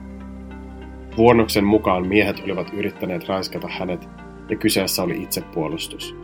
Vuonnoksen 1.17 1.63
mukaan 1.63 2.07
miehet 2.07 2.39
olivat 2.43 2.73
yrittäneet 2.73 3.27
raiskata 3.27 3.67
hänet 3.67 4.09
ja 4.49 4.55
kyseessä 4.55 5.03
oli 5.03 5.23
itsepuolustus. 5.23 6.15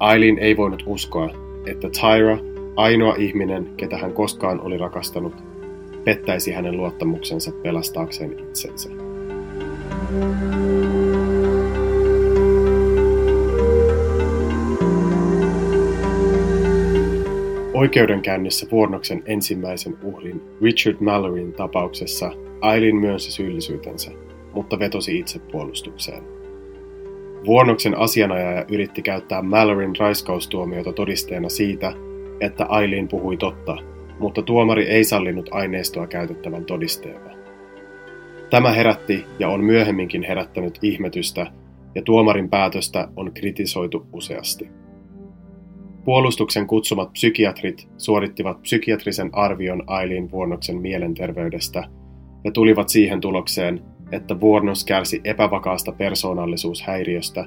Ailin 0.00 0.38
ei 0.38 0.56
voinut 0.56 0.82
uskoa, 0.86 1.30
että 1.66 1.88
Tyra 1.90 2.38
ainoa 2.76 3.14
ihminen, 3.14 3.70
ketä 3.76 3.98
hän 3.98 4.12
koskaan 4.12 4.60
oli 4.60 4.78
rakastanut, 4.78 5.44
pettäisi 6.04 6.52
hänen 6.52 6.76
luottamuksensa 6.76 7.52
pelastaakseen 7.62 8.38
itsensä. 8.38 8.90
Oikeudenkäynnissä 17.74 18.66
vuonnoksen 18.70 19.22
ensimmäisen 19.26 19.98
uhrin 20.02 20.42
Richard 20.62 20.96
Malloryn 21.00 21.52
tapauksessa 21.52 22.32
Aileen 22.60 22.96
myönsi 22.96 23.30
syyllisyytensä, 23.30 24.10
mutta 24.52 24.78
vetosi 24.78 25.18
itsepuolustukseen. 25.18 26.22
Vuonnoksen 27.46 27.98
asianajaja 27.98 28.64
yritti 28.70 29.02
käyttää 29.02 29.42
Malloryn 29.42 29.96
raiskaustuomiota 29.98 30.92
todisteena 30.92 31.48
siitä, 31.48 31.92
että 32.40 32.66
Aileen 32.66 33.08
puhui 33.08 33.36
totta, 33.36 33.76
mutta 34.18 34.42
tuomari 34.42 34.84
ei 34.84 35.04
sallinut 35.04 35.48
aineistoa 35.52 36.06
käytettävän 36.06 36.64
todisteena. 36.64 37.30
Tämä 38.50 38.72
herätti 38.72 39.24
ja 39.38 39.48
on 39.48 39.64
myöhemminkin 39.64 40.22
herättänyt 40.22 40.78
ihmetystä, 40.82 41.46
ja 41.94 42.02
tuomarin 42.02 42.50
päätöstä 42.50 43.08
on 43.16 43.32
kritisoitu 43.34 44.06
useasti. 44.12 44.68
Puolustuksen 46.04 46.66
kutsumat 46.66 47.12
psykiatrit 47.12 47.88
suorittivat 47.96 48.62
psykiatrisen 48.62 49.30
arvion 49.32 49.82
Aileen 49.86 50.30
Vuonnoksen 50.30 50.76
mielenterveydestä 50.76 51.84
ja 52.44 52.52
tulivat 52.52 52.88
siihen 52.88 53.20
tulokseen, 53.20 53.82
että 54.12 54.40
Vuornos 54.40 54.84
kärsi 54.84 55.20
epävakaasta 55.24 55.92
persoonallisuushäiriöstä 55.92 57.44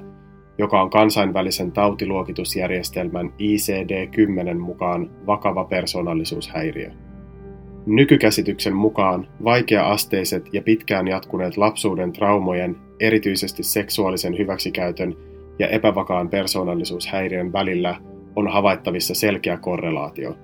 joka 0.58 0.82
on 0.82 0.90
kansainvälisen 0.90 1.72
tautiluokitusjärjestelmän 1.72 3.32
ICD-10 3.38 4.58
mukaan 4.58 5.10
vakava 5.26 5.64
persoonallisuushäiriö. 5.64 6.90
Nykykäsityksen 7.86 8.74
mukaan 8.74 9.28
vaikea-asteiset 9.44 10.48
ja 10.52 10.62
pitkään 10.62 11.08
jatkuneet 11.08 11.56
lapsuuden 11.56 12.12
traumojen, 12.12 12.76
erityisesti 13.00 13.62
seksuaalisen 13.62 14.38
hyväksikäytön 14.38 15.16
ja 15.58 15.68
epävakaan 15.68 16.28
persoonallisuushäiriön 16.28 17.52
välillä 17.52 17.96
on 18.36 18.48
havaittavissa 18.48 19.14
selkeä 19.14 19.56
korrelaatio. 19.56 20.36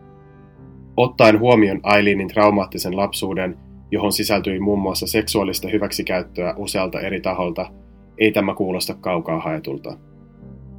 Ottaen 0.96 1.38
huomioon 1.38 1.80
Aileenin 1.82 2.28
traumaattisen 2.28 2.96
lapsuuden, 2.96 3.58
johon 3.90 4.12
sisältyi 4.12 4.60
muun 4.60 4.78
muassa 4.78 5.06
seksuaalista 5.06 5.68
hyväksikäyttöä 5.68 6.54
usealta 6.56 7.00
eri 7.00 7.20
taholta– 7.20 7.66
ei 8.18 8.32
tämä 8.32 8.54
kuulosta 8.54 8.94
kaukaa 8.94 9.40
haetulta. 9.40 9.98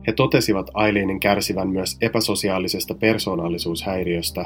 He 0.08 0.14
totesivat 0.14 0.70
Aileenin 0.74 1.20
kärsivän 1.20 1.70
myös 1.70 1.98
epäsosiaalisesta 2.02 2.96
persoonallisuushäiriöstä, 2.96 4.46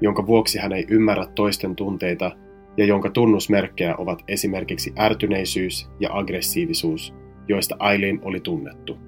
jonka 0.00 0.26
vuoksi 0.26 0.58
hän 0.58 0.72
ei 0.72 0.86
ymmärrä 0.88 1.26
toisten 1.34 1.76
tunteita 1.76 2.30
ja 2.76 2.84
jonka 2.84 3.10
tunnusmerkkejä 3.10 3.96
ovat 3.96 4.22
esimerkiksi 4.28 4.92
ärtyneisyys 4.98 5.90
ja 6.00 6.08
aggressiivisuus, 6.12 7.14
joista 7.48 7.76
Aileen 7.78 8.20
oli 8.22 8.40
tunnettu. 8.40 8.98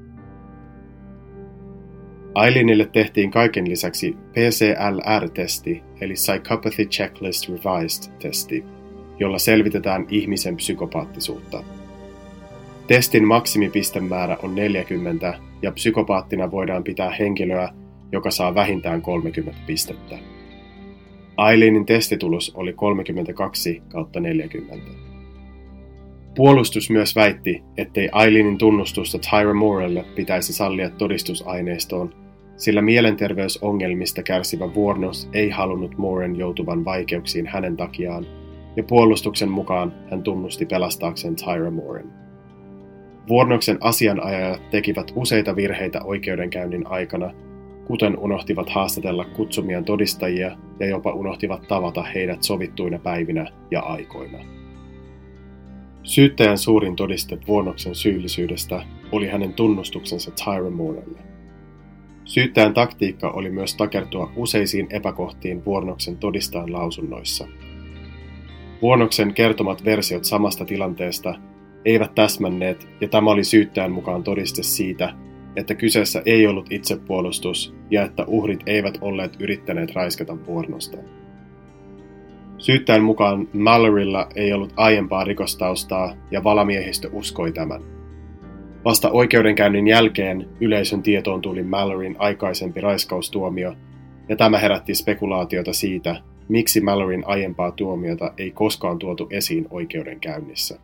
Aileenille 2.35 2.88
tehtiin 2.92 3.31
kaiken 3.31 3.71
lisäksi 3.71 4.16
PCLR-testi, 4.33 5.83
eli 6.01 6.12
Psychopathy 6.12 6.85
Checklist 6.85 7.49
Revised-testi, 7.49 8.64
jolla 9.19 9.39
selvitetään 9.39 10.07
ihmisen 10.11 10.57
psykopaattisuutta– 10.57 11.63
Testin 12.87 13.27
maksimipistemäärä 13.27 14.37
on 14.43 14.55
40 14.55 15.35
ja 15.63 15.73
psykopaattina 15.73 16.51
voidaan 16.51 16.85
pitää 16.85 17.11
henkilöä, 17.11 17.69
joka 18.13 18.31
saa 18.31 18.55
vähintään 18.55 19.03
30 19.03 19.61
pistettä. 19.67 20.19
Aileenin 21.37 21.87
testitulos 21.87 22.53
oli 22.55 22.73
32 22.73 23.83
kautta 23.89 24.21
40. 24.21 24.91
Puolustus 26.35 26.91
myös 26.91 27.17
väitti, 27.17 27.63
ettei 27.77 28.09
Aileenin 28.13 28.59
tunnustusta 28.59 29.19
Tyra 29.19 29.55
Morelle 29.55 30.05
pitäisi 30.15 30.53
sallia 30.53 30.91
todistusaineistoon, 30.91 32.15
sillä 32.57 32.83
mielenterveysongelmista 32.83 34.23
kärsivä 34.23 34.75
Vuornos 34.75 35.29
ei 35.33 35.51
halunnut 35.51 35.99
Moren 35.99 36.37
joutuvan 36.37 36.85
vaikeuksiin 36.85 37.47
hänen 37.47 37.77
takiaan, 37.77 38.27
ja 38.77 38.83
puolustuksen 38.83 39.51
mukaan 39.51 39.93
hän 40.11 40.23
tunnusti 40.23 40.67
pelastaakseen 40.67 41.37
Tyra 41.37 41.71
Moren. 41.71 42.12
Vuornoksen 43.29 43.79
asianajajat 43.81 44.71
tekivät 44.71 45.12
useita 45.15 45.57
virheitä 45.57 46.03
oikeudenkäynnin 46.03 46.87
aikana, 46.87 47.31
kuten 47.87 48.19
unohtivat 48.19 48.71
haastatella 48.71 49.25
kutsumien 49.25 49.85
todistajia 49.85 50.57
ja 50.81 50.87
jopa 50.87 51.12
unohtivat 51.12 51.69
tavata 51.69 52.03
heidät 52.03 52.43
sovittuina 52.43 52.99
päivinä 52.99 53.47
ja 53.71 53.81
aikoina. 53.81 54.39
Syyttäjän 56.03 56.59
suurin 56.59 56.97
todiste 56.97 57.39
Vuornoksen 57.49 57.95
syyllisyydestä 57.95 58.83
oli 59.12 59.29
hänen 59.29 59.53
tunnustuksensa 59.53 60.31
Tyra 60.31 60.71
Moorelle. 60.71 61.19
Syyttäjän 62.25 62.75
taktiikka 62.75 63.31
oli 63.31 63.51
myös 63.51 63.75
takertua 63.75 64.33
useisiin 64.37 64.87
epäkohtiin 64.91 65.65
Vuornoksen 65.65 66.17
todistajan 66.17 66.73
lausunnoissa. 66.73 67.49
Vuornoksen 68.83 69.35
kertomat 69.35 69.85
versiot 69.85 70.25
samasta 70.25 70.65
tilanteesta 70.65 71.35
eivät 71.85 72.15
täsmänneet, 72.15 72.89
ja 73.01 73.09
tämä 73.09 73.31
oli 73.31 73.45
syyttäjän 73.45 73.93
mukaan 73.93 74.23
todiste 74.23 74.62
siitä, 74.62 75.15
että 75.57 75.75
kyseessä 75.75 76.23
ei 76.27 76.47
ollut 76.47 76.67
itsepuolustus 76.73 77.75
ja 77.91 78.03
että 78.03 78.25
uhrit 78.27 78.61
eivät 78.67 78.99
olleet 79.01 79.37
yrittäneet 79.41 79.95
raiskata 79.95 80.47
vuornosta. 80.47 80.97
Syyttäjän 82.59 83.03
mukaan 83.03 83.49
Mallorylla 83.53 84.29
ei 84.35 84.53
ollut 84.53 84.73
aiempaa 84.77 85.25
rikostaustaa 85.25 86.15
ja 86.31 86.45
valamiehistö 86.45 87.11
uskoi 87.12 87.53
tämän. 87.53 87.83
Vasta 88.85 89.11
oikeudenkäynnin 89.11 89.89
jälkeen 89.89 90.49
yleisön 90.61 91.03
tietoon 91.03 91.43
tuli 91.43 91.62
Malloryn 91.62 92.17
aikaisempi 92.19 92.81
raiskaustuomio, 92.81 93.75
ja 94.29 94.37
tämä 94.37 94.59
herätti 94.59 94.95
spekulaatiota 94.95 95.73
siitä, 95.73 96.17
miksi 96.49 96.81
Malloryn 96.81 97.23
aiempaa 97.27 97.71
tuomiota 97.71 98.33
ei 98.39 98.51
koskaan 98.51 98.99
tuotu 98.99 99.27
esiin 99.31 99.67
oikeudenkäynnissä. 99.71 100.79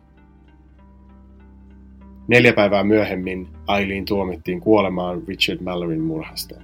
Neljä 2.27 2.53
päivää 2.53 2.83
myöhemmin 2.83 3.47
Aileen 3.67 4.05
tuomittiin 4.05 4.59
kuolemaan 4.59 5.21
Richard 5.27 5.59
Malloryn 5.61 6.01
murhasta. 6.01 6.55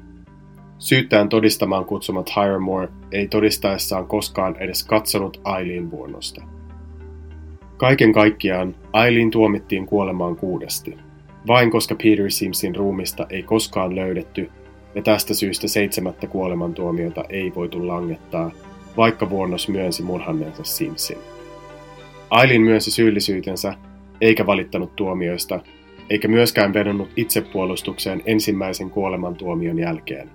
Syyttäjän 0.79 1.29
todistamaan 1.29 1.85
kutsuma 1.85 2.23
Tyra 2.23 2.59
Moore 2.59 2.89
ei 3.11 3.27
todistaessaan 3.27 4.07
koskaan 4.07 4.55
edes 4.55 4.83
katsonut 4.83 5.41
Aileen 5.43 5.91
vuonnosta. 5.91 6.43
Kaiken 7.77 8.13
kaikkiaan 8.13 8.75
Aileen 8.93 9.31
tuomittiin 9.31 9.85
kuolemaan 9.85 10.35
kuudesti, 10.35 10.97
vain 11.47 11.71
koska 11.71 11.95
Peter 11.95 12.31
Simsin 12.31 12.75
ruumista 12.75 13.25
ei 13.29 13.43
koskaan 13.43 13.95
löydetty 13.95 14.49
ja 14.95 15.01
tästä 15.01 15.33
syystä 15.33 15.67
seitsemättä 15.67 16.27
kuolemantuomiota 16.27 17.23
ei 17.29 17.51
voitu 17.55 17.87
langettaa, 17.87 18.51
vaikka 18.97 19.29
vuonnos 19.29 19.69
myönsi 19.69 20.03
murhanneensa 20.03 20.63
Simsin. 20.63 21.17
Aileen 22.29 22.61
myönsi 22.61 22.91
syyllisyytensä 22.91 23.73
eikä 24.21 24.45
valittanut 24.45 24.95
tuomioista, 24.95 25.59
eikä 26.09 26.27
myöskään 26.27 26.73
vedonnut 26.73 27.09
itsepuolustukseen 27.15 28.21
ensimmäisen 28.25 28.89
kuolemantuomion 28.89 29.79
jälkeen. 29.79 30.29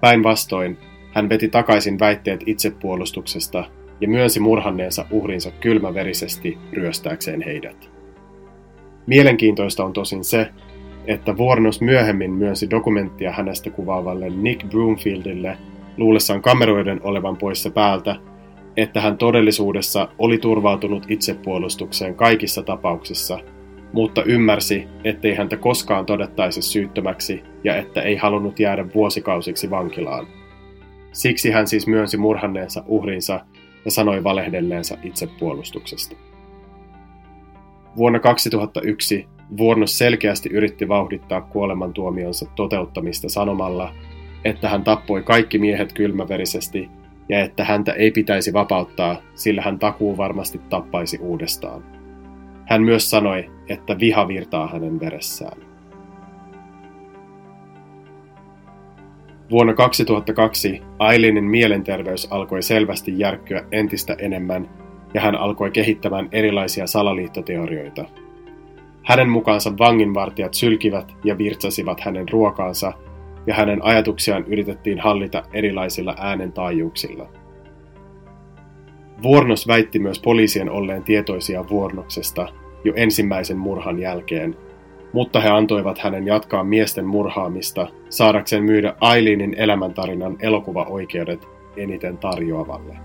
Päinvastoin, 0.00 0.78
hän 1.12 1.28
veti 1.28 1.48
takaisin 1.48 1.98
väitteet 1.98 2.40
itsepuolustuksesta 2.46 3.64
ja 4.00 4.08
myönsi 4.08 4.40
murhanneensa 4.40 5.06
uhrinsa 5.10 5.50
kylmäverisesti 5.50 6.58
ryöstääkseen 6.72 7.42
heidät. 7.42 7.90
Mielenkiintoista 9.06 9.84
on 9.84 9.92
tosin 9.92 10.24
se, 10.24 10.50
että 11.06 11.36
Vuornos 11.36 11.80
myöhemmin 11.80 12.30
myönsi 12.30 12.70
dokumenttia 12.70 13.32
hänestä 13.32 13.70
kuvaavalle 13.70 14.30
Nick 14.30 14.68
Broomfieldille 14.70 15.58
luullessaan 15.96 16.42
kameroiden 16.42 17.00
olevan 17.02 17.36
poissa 17.36 17.70
päältä, 17.70 18.16
että 18.76 19.00
hän 19.00 19.18
todellisuudessa 19.18 20.08
oli 20.18 20.38
turvautunut 20.38 21.06
itsepuolustukseen 21.08 22.14
kaikissa 22.14 22.62
tapauksissa, 22.62 23.38
mutta 23.92 24.22
ymmärsi, 24.22 24.88
ettei 25.04 25.34
häntä 25.34 25.56
koskaan 25.56 26.06
todettaisi 26.06 26.62
syyttömäksi 26.62 27.42
ja 27.64 27.76
että 27.76 28.02
ei 28.02 28.16
halunnut 28.16 28.60
jäädä 28.60 28.86
vuosikausiksi 28.94 29.70
vankilaan. 29.70 30.26
Siksi 31.12 31.50
hän 31.50 31.66
siis 31.66 31.86
myönsi 31.86 32.16
murhanneensa 32.16 32.84
uhrinsa 32.86 33.40
ja 33.84 33.90
sanoi 33.90 34.24
valehdelleensa 34.24 34.96
itsepuolustuksesta. 35.02 36.16
Vuonna 37.96 38.18
2001 38.18 39.28
Vuornos 39.56 39.98
selkeästi 39.98 40.48
yritti 40.52 40.88
vauhdittaa 40.88 41.40
kuolemantuomionsa 41.40 42.46
toteuttamista 42.56 43.28
sanomalla, 43.28 43.94
että 44.44 44.68
hän 44.68 44.84
tappoi 44.84 45.22
kaikki 45.22 45.58
miehet 45.58 45.92
kylmäverisesti 45.92 46.90
ja 47.28 47.40
että 47.40 47.64
häntä 47.64 47.92
ei 47.92 48.10
pitäisi 48.10 48.52
vapauttaa, 48.52 49.22
sillä 49.34 49.62
hän 49.62 49.78
takuu 49.78 50.16
varmasti 50.16 50.60
tappaisi 50.68 51.18
uudestaan. 51.18 51.84
Hän 52.66 52.82
myös 52.82 53.10
sanoi, 53.10 53.50
että 53.68 53.98
viha 53.98 54.28
virtaa 54.28 54.68
hänen 54.68 55.00
veressään. 55.00 55.70
Vuonna 59.50 59.74
2002 59.74 60.82
Ailinin 60.98 61.44
mielenterveys 61.44 62.28
alkoi 62.30 62.62
selvästi 62.62 63.18
järkkyä 63.18 63.64
entistä 63.72 64.16
enemmän 64.18 64.70
ja 65.14 65.20
hän 65.20 65.36
alkoi 65.36 65.70
kehittämään 65.70 66.28
erilaisia 66.32 66.86
salaliittoteorioita. 66.86 68.04
Hänen 69.02 69.28
mukaansa 69.28 69.78
vanginvartijat 69.78 70.54
sylkivät 70.54 71.16
ja 71.24 71.38
virtsasivat 71.38 72.00
hänen 72.00 72.28
ruokaansa 72.28 72.92
ja 73.46 73.54
hänen 73.54 73.84
ajatuksiaan 73.84 74.44
yritettiin 74.46 75.00
hallita 75.00 75.42
erilaisilla 75.52 76.14
äänentaajuuksilla. 76.18 77.28
Vuornos 79.22 79.68
väitti 79.68 79.98
myös 79.98 80.20
poliisien 80.20 80.70
olleen 80.70 81.02
tietoisia 81.02 81.68
Vuornoksesta 81.68 82.48
jo 82.84 82.92
ensimmäisen 82.96 83.58
murhan 83.58 83.98
jälkeen, 83.98 84.56
mutta 85.12 85.40
he 85.40 85.48
antoivat 85.48 85.98
hänen 85.98 86.26
jatkaa 86.26 86.64
miesten 86.64 87.06
murhaamista 87.06 87.88
saadakseen 88.08 88.64
myydä 88.64 88.94
Aileenin 89.00 89.54
elämäntarinan 89.54 90.36
elokuvaoikeudet 90.40 91.48
eniten 91.76 92.18
tarjoavalle. 92.18 92.96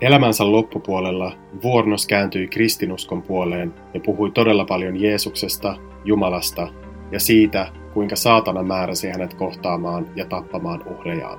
Elämänsä 0.00 0.52
loppupuolella 0.52 1.32
Vuornos 1.62 2.06
kääntyi 2.06 2.48
kristinuskon 2.48 3.22
puoleen 3.22 3.74
ja 3.94 4.00
puhui 4.00 4.30
todella 4.30 4.64
paljon 4.64 5.00
Jeesuksesta, 5.00 5.76
Jumalasta 6.04 6.68
ja 7.12 7.20
siitä, 7.20 7.72
kuinka 7.94 8.16
saatana 8.16 8.62
määräsi 8.62 9.08
hänet 9.08 9.34
kohtaamaan 9.34 10.06
ja 10.16 10.26
tappamaan 10.26 10.82
uhrejaan. 10.86 11.38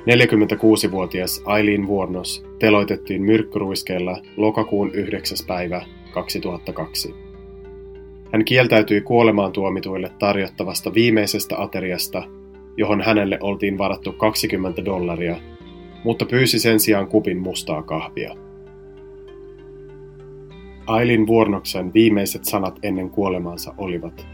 46-vuotias 0.00 1.42
Aileen 1.44 1.86
Vuornos 1.86 2.44
teloitettiin 2.58 3.22
myrkkyruiskeella 3.22 4.18
lokakuun 4.36 4.90
9. 4.90 5.38
päivä 5.46 5.82
2002. 6.14 7.14
Hän 8.32 8.44
kieltäytyi 8.44 9.00
kuolemaan 9.00 9.52
tuomituille 9.52 10.10
tarjottavasta 10.18 10.94
viimeisestä 10.94 11.62
ateriasta, 11.62 12.22
johon 12.76 13.00
hänelle 13.00 13.38
oltiin 13.40 13.78
varattu 13.78 14.12
20 14.12 14.84
dollaria, 14.84 15.36
mutta 16.04 16.24
pyysi 16.24 16.58
sen 16.58 16.80
sijaan 16.80 17.06
kupin 17.06 17.38
mustaa 17.38 17.82
kahvia. 17.82 18.34
Ailin 20.86 21.26
Vuornoksen 21.26 21.94
viimeiset 21.94 22.44
sanat 22.44 22.78
ennen 22.82 23.10
kuolemaansa 23.10 23.74
olivat 23.78 24.26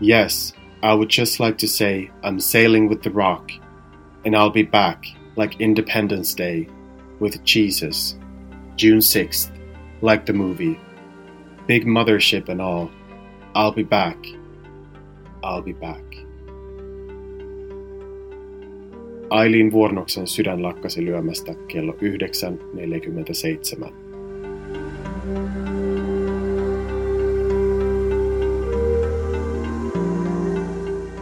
Yes, 0.00 0.54
I 0.82 0.94
would 0.94 1.10
just 1.10 1.40
like 1.40 1.58
to 1.58 1.68
say 1.68 2.10
I'm 2.22 2.40
sailing 2.40 2.88
with 2.88 3.02
the 3.02 3.10
rock, 3.10 3.50
and 4.24 4.34
I'll 4.34 4.50
be 4.50 4.62
back 4.62 5.04
like 5.36 5.60
Independence 5.60 6.34
Day 6.34 6.66
with 7.20 7.44
Jesus, 7.44 8.18
June 8.76 9.00
6th, 9.00 9.50
like 10.00 10.24
the 10.24 10.32
movie. 10.32 10.80
Big 11.66 11.84
mothership 11.84 12.48
and 12.48 12.62
all. 12.62 12.90
I'll 13.54 13.72
be 13.72 13.82
back. 13.82 14.16
I'll 15.42 15.62
be 15.62 15.74
back. 15.74 16.02
Ailin 19.30 19.72
Vuornoksen 19.72 20.26
sydän 20.26 20.62
lakkasi 20.62 21.04
lyömästä 21.04 21.54
kello 21.68 21.92
9.47. 21.92 23.99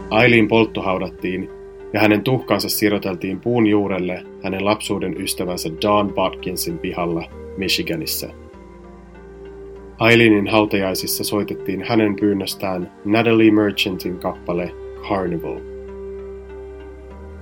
Ailin 0.09 0.47
polttohaudattiin 0.47 1.49
ja 1.93 1.99
hänen 1.99 2.23
tuhkansa 2.23 2.69
siroteltiin 2.69 3.39
puun 3.39 3.67
juurelle 3.67 4.23
hänen 4.43 4.65
lapsuuden 4.65 5.21
ystävänsä 5.21 5.69
Don 5.81 6.15
Watkinsin 6.15 6.77
pihalla 6.79 7.23
Michiganissa. 7.57 8.29
Aileenin 9.99 10.47
hautajaisissa 10.47 11.23
soitettiin 11.23 11.83
hänen 11.83 12.15
pyynnöstään 12.15 12.91
Natalie 13.05 13.51
Merchantin 13.51 14.19
kappale 14.19 14.71
Carnival. 15.09 15.59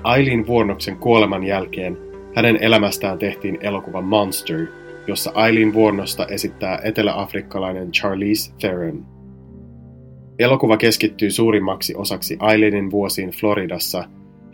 Aileen 0.04 0.48
Vuornoksen 0.48 0.98
kuoleman 0.98 1.44
jälkeen 1.44 1.98
hänen 2.36 2.58
elämästään 2.62 3.18
tehtiin 3.18 3.58
elokuva 3.62 4.02
Monster, 4.02 4.68
jossa 5.08 5.32
Aileen 5.34 5.74
Vuornosta 5.74 6.26
esittää 6.26 6.80
eteläafrikkalainen 6.84 7.92
Charlize 7.92 8.54
Theron. 8.60 9.17
Elokuva 10.40 10.78
keskittyy 10.78 11.32
suurimmaksi 11.32 11.96
osaksi 11.96 12.38
Aileenin 12.40 12.92
vuosiin 12.92 13.30
Floridassa 13.30 14.04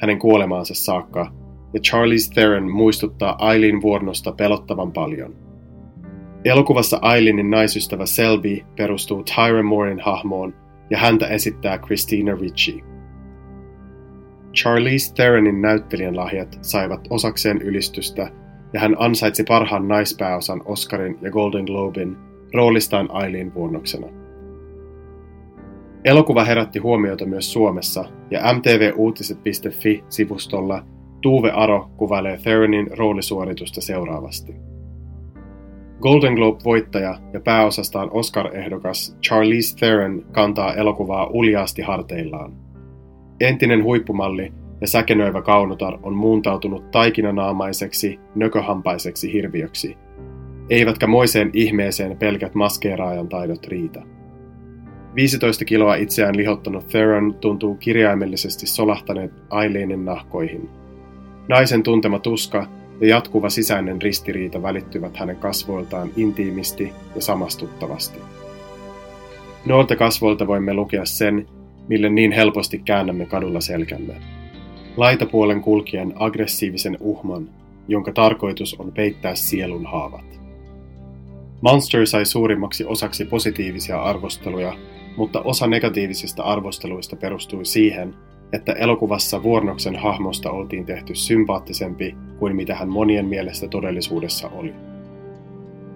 hänen 0.02 0.20
kuolemaansa 0.20 0.74
saakka, 0.74 1.32
ja 1.74 1.80
Charlize 1.80 2.34
Theron 2.34 2.72
muistuttaa 2.72 3.36
Aileen 3.40 3.82
Vuornosta 3.82 4.32
pelottavan 4.32 4.92
paljon. 4.92 5.36
Elokuvassa 6.46 7.00
Aileenin 7.02 7.50
naisystävä 7.50 8.06
Selby 8.06 8.62
perustuu 8.78 9.24
Tyra 9.24 9.64
Moorein 9.64 10.00
hahmoon 10.00 10.54
ja 10.90 10.98
häntä 10.98 11.28
esittää 11.28 11.78
Christina 11.78 12.36
Ricci. 12.36 12.84
Charlize 14.54 15.14
Theronin 15.14 15.62
näyttelijän 15.62 16.16
lahjat 16.16 16.60
saivat 16.62 17.08
osakseen 17.10 17.62
ylistystä 17.62 18.32
ja 18.74 18.80
hän 18.80 18.96
ansaitsi 19.00 19.44
parhaan 19.44 19.88
naispääosan 19.88 20.62
Oscarin 20.66 21.18
ja 21.22 21.32
Golden 21.32 21.66
Globin 21.66 22.18
roolistaan 22.54 23.10
Aileen 23.12 23.54
vuonnoksena. 23.54 24.23
Elokuva 26.06 26.44
herätti 26.44 26.80
huomiota 26.80 27.26
myös 27.26 27.54
Suomessa 27.54 28.06
ja 28.32 28.42
mtvuutiset.fi-sivustolla 28.54 30.86
Tuve 31.22 31.52
Aro 31.52 31.90
kuvailee 31.98 32.38
Theronin 32.38 32.88
roolisuoritusta 32.98 33.82
seuraavasti. 33.82 34.56
Golden 36.02 36.34
Globe-voittaja 36.34 37.20
ja 37.34 37.40
pääosastaan 37.40 38.10
Oscar-ehdokas 38.12 39.18
Charlize 39.22 39.78
Theron 39.78 40.26
kantaa 40.32 40.74
elokuvaa 40.74 41.28
uljaasti 41.28 41.82
harteillaan. 41.82 42.54
Entinen 43.40 43.84
huippumalli 43.84 44.54
ja 44.82 44.88
säkenöivä 44.88 45.42
kaunotar 45.42 46.00
on 46.04 46.16
muuntautunut 46.16 46.92
taikinanaamaiseksi, 46.92 48.20
nököhampaiseksi 48.36 49.34
hirviöksi. 49.34 49.98
Eivätkä 50.70 51.08
moiseen 51.08 51.50
ihmeeseen 51.54 52.18
pelkät 52.18 52.56
maskeeraajan 52.56 53.30
taidot 53.30 53.68
riitä. 53.68 54.13
15 55.16 55.66
kiloa 55.66 55.96
itseään 55.96 56.38
lihottanut 56.38 56.88
Theron 56.88 57.34
tuntuu 57.34 57.76
kirjaimellisesti 57.76 58.68
solahtaneet 58.68 59.32
Aileenin 59.50 60.06
nahkoihin. 60.06 60.70
Naisen 61.48 61.84
tuntema 61.84 62.20
tuska 62.20 62.68
ja 63.02 63.08
jatkuva 63.08 63.50
sisäinen 63.50 64.02
ristiriita 64.02 64.62
välittyvät 64.62 65.18
hänen 65.18 65.36
kasvoiltaan 65.36 66.10
intiimisti 66.16 66.94
ja 67.16 67.22
samastuttavasti. 67.22 68.20
Noilta 69.66 69.96
kasvoilta 69.96 70.48
voimme 70.48 70.74
lukea 70.74 71.06
sen, 71.06 71.48
mille 71.88 72.10
niin 72.10 72.32
helposti 72.32 72.80
käännämme 72.80 73.26
kadulla 73.26 73.62
selkämme. 73.62 74.14
Laitapuolen 74.98 75.62
kulkijan 75.62 76.14
aggressiivisen 76.16 76.98
uhman, 77.00 77.50
jonka 77.88 78.12
tarkoitus 78.12 78.76
on 78.80 78.92
peittää 78.92 79.36
sielun 79.36 79.86
haavat. 79.86 80.40
Monster 81.62 82.08
sai 82.08 82.26
suurimmaksi 82.26 82.86
osaksi 82.86 83.26
positiivisia 83.26 84.02
arvosteluja, 84.02 84.74
mutta 85.18 85.42
osa 85.42 85.68
negatiivisista 85.68 86.44
arvosteluista 86.44 87.16
perustui 87.16 87.66
siihen, 87.66 88.16
että 88.54 88.74
elokuvassa 88.74 89.44
Vuornoksen 89.44 89.96
hahmosta 89.96 90.52
oltiin 90.52 90.86
tehty 90.86 91.16
sympaattisempi 91.16 92.16
kuin 92.40 92.56
mitä 92.56 92.76
hän 92.76 92.90
monien 92.90 93.26
mielestä 93.26 93.68
todellisuudessa 93.68 94.50
oli. 94.50 94.74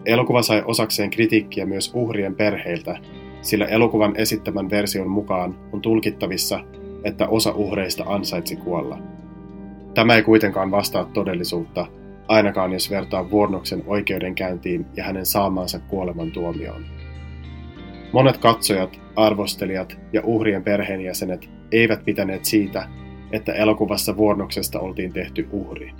Elokuva 0.06 0.41
sai 0.41 0.63
osakseen 0.65 1.10
kritiikkiä 1.10 1.65
myös 1.65 1.91
uhrien 1.93 2.36
perheiltä, 2.36 2.97
sillä 3.41 3.65
elokuvan 3.65 4.15
esittämän 4.15 4.69
version 4.69 5.10
mukaan 5.10 5.56
on 5.71 5.82
tulkittavissa, 5.82 6.60
että 7.03 7.27
osa 7.27 7.51
uhreista 7.51 8.03
ansaitsi 8.08 8.56
kuolla. 8.56 8.97
Tämä 9.93 10.15
ei 10.15 10.23
kuitenkaan 10.23 10.71
vastaa 10.71 11.06
todellisuutta, 11.06 11.88
ainakaan 12.27 12.73
jos 12.73 12.89
vertaa 12.89 13.32
Vuornoksen 13.32 13.84
oikeudenkäyntiin 13.88 14.86
ja 14.95 15.03
hänen 15.03 15.25
saamaansa 15.25 15.80
kuoleman 15.80 16.32
tuomioon. 16.32 16.86
Monet 18.13 18.38
katsojat, 18.38 18.99
arvostelijat 19.17 19.99
ja 20.13 20.21
uhrien 20.23 20.63
perheenjäsenet 20.63 21.49
eivät 21.71 22.06
pitäneet 22.06 22.45
siitä, 22.45 22.88
että 23.32 23.53
elokuvassa 23.53 24.17
Vuornoksesta 24.17 24.80
oltiin 24.80 25.13
tehty 25.13 25.47
uhri. 25.51 25.91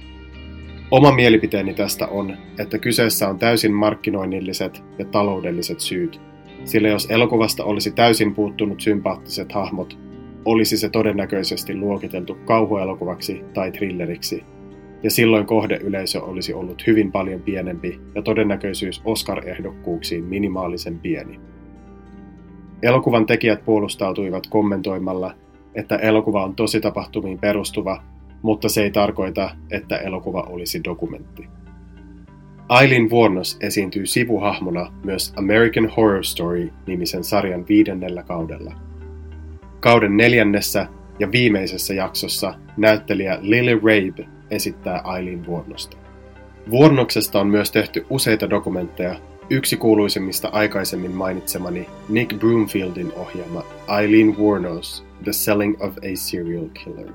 Oma 0.91 1.12
mielipiteeni 1.12 1.73
tästä 1.73 2.08
on, 2.08 2.38
että 2.60 2.77
kyseessä 2.77 3.30
on 3.30 3.39
täysin 3.39 3.73
markkinoinnilliset 3.73 4.84
ja 4.99 5.06
taloudelliset 5.06 5.80
syyt, 5.80 6.21
sillä 6.63 6.88
jos 6.88 7.08
elokuvasta 7.10 7.63
olisi 7.63 7.91
täysin 7.91 8.36
puuttunut 8.36 8.82
sympaattiset 8.82 9.51
hahmot, 9.51 9.99
olisi 10.45 10.77
se 10.77 10.89
todennäköisesti 10.89 11.75
luokiteltu 11.75 12.38
kauhuelokuvaksi 12.45 13.43
tai 13.53 13.71
thrilleriksi, 13.71 14.43
ja 15.03 15.12
silloin 15.12 15.45
kohdeyleisö 15.45 16.23
olisi 16.23 16.53
ollut 16.53 16.88
hyvin 16.88 17.12
paljon 17.12 17.41
pienempi 17.41 17.99
ja 18.15 18.21
todennäköisyys 18.21 19.01
Oscar-ehdokkuuksiin 19.06 20.23
minimaalisen 20.23 20.99
pieni. 20.99 21.39
Elokuvan 22.84 23.26
tekijät 23.26 23.66
puolustautuivat 23.66 24.48
kommentoimalla, 24.48 25.34
että 25.76 25.96
elokuva 25.96 26.44
on 26.44 26.56
tositapahtumiin 26.56 27.40
perustuva, 27.40 28.04
mutta 28.42 28.70
se 28.70 28.84
ei 28.84 28.92
tarkoita, 28.92 29.50
että 29.72 29.98
elokuva 29.98 30.42
olisi 30.42 30.84
dokumentti. 30.84 31.48
Aileen 32.70 33.10
Vuornos 33.10 33.58
esiintyy 33.62 34.06
sivuhahmona 34.06 34.94
myös 35.04 35.34
American 35.36 35.92
Horror 35.98 36.24
Story-nimisen 36.24 37.24
sarjan 37.24 37.66
viidennellä 37.70 38.24
kaudella. 38.24 38.76
Kauden 39.80 40.18
neljännessä 40.18 40.88
ja 41.20 41.32
viimeisessä 41.32 41.94
jaksossa 41.94 42.54
näyttelijä 42.78 43.40
Lily 43.42 43.76
Rabe 43.76 44.30
esittää 44.52 45.02
Aileen 45.04 45.46
Vuornosta. 45.46 45.98
Vuornoksesta 46.70 47.40
on 47.40 47.48
myös 47.48 47.72
tehty 47.72 48.06
useita 48.10 48.50
dokumentteja, 48.50 49.16
yksi 49.49 49.77
kuuluisimmista 49.77 50.49
aikaisemmin 50.51 51.12
mainitsemani 51.12 51.89
Nick 52.10 52.39
Broomfieldin 52.39 53.13
ohjaama 53.15 53.63
Eileen 53.99 54.38
Wuornos 54.38 55.05
The 55.23 55.33
Selling 55.33 55.81
of 55.81 55.97
a 55.97 56.15
Serial 56.15 56.65
Killer. 56.73 57.12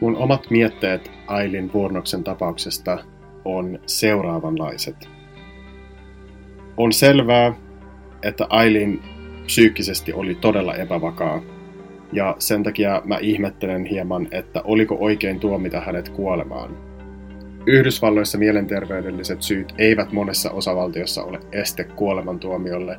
Mun 0.00 0.16
omat 0.16 0.50
mietteet 0.50 1.10
Aileen 1.26 1.72
Vuornoksen 1.72 2.24
tapauksesta 2.24 2.98
on 3.44 3.78
seuraavanlaiset. 3.86 5.08
On 6.76 6.92
selvää, 6.92 7.54
että 8.22 8.46
Aileen 8.48 9.00
psyykkisesti 9.46 10.12
oli 10.12 10.34
todella 10.34 10.74
epävakaa, 10.74 11.42
ja 12.12 12.36
sen 12.38 12.62
takia 12.62 13.02
mä 13.04 13.18
ihmettelen 13.20 13.84
hieman, 13.84 14.28
että 14.30 14.62
oliko 14.64 14.96
oikein 15.00 15.40
tuomita 15.40 15.80
hänet 15.80 16.08
kuolemaan. 16.08 16.91
Yhdysvalloissa 17.66 18.38
mielenterveydelliset 18.38 19.42
syyt 19.42 19.74
eivät 19.78 20.12
monessa 20.12 20.50
osavaltiossa 20.50 21.22
ole 21.22 21.40
este 21.52 21.84
kuolemantuomiolle, 21.84 22.98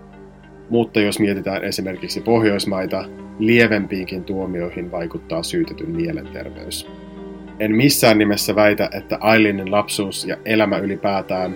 mutta 0.69 0.99
jos 1.02 1.19
mietitään 1.19 1.63
esimerkiksi 1.63 2.21
Pohjoismaita, 2.21 3.06
lievempiinkin 3.39 4.23
tuomioihin 4.23 4.91
vaikuttaa 4.91 5.43
syytetyn 5.43 5.89
mielenterveys. 5.89 6.88
En 7.60 7.76
missään 7.76 8.17
nimessä 8.17 8.56
väitä, 8.56 8.89
että 8.97 9.17
Ailinin 9.21 9.71
lapsuus 9.71 10.26
ja 10.26 10.38
elämä 10.45 10.78
ylipäätään 10.78 11.56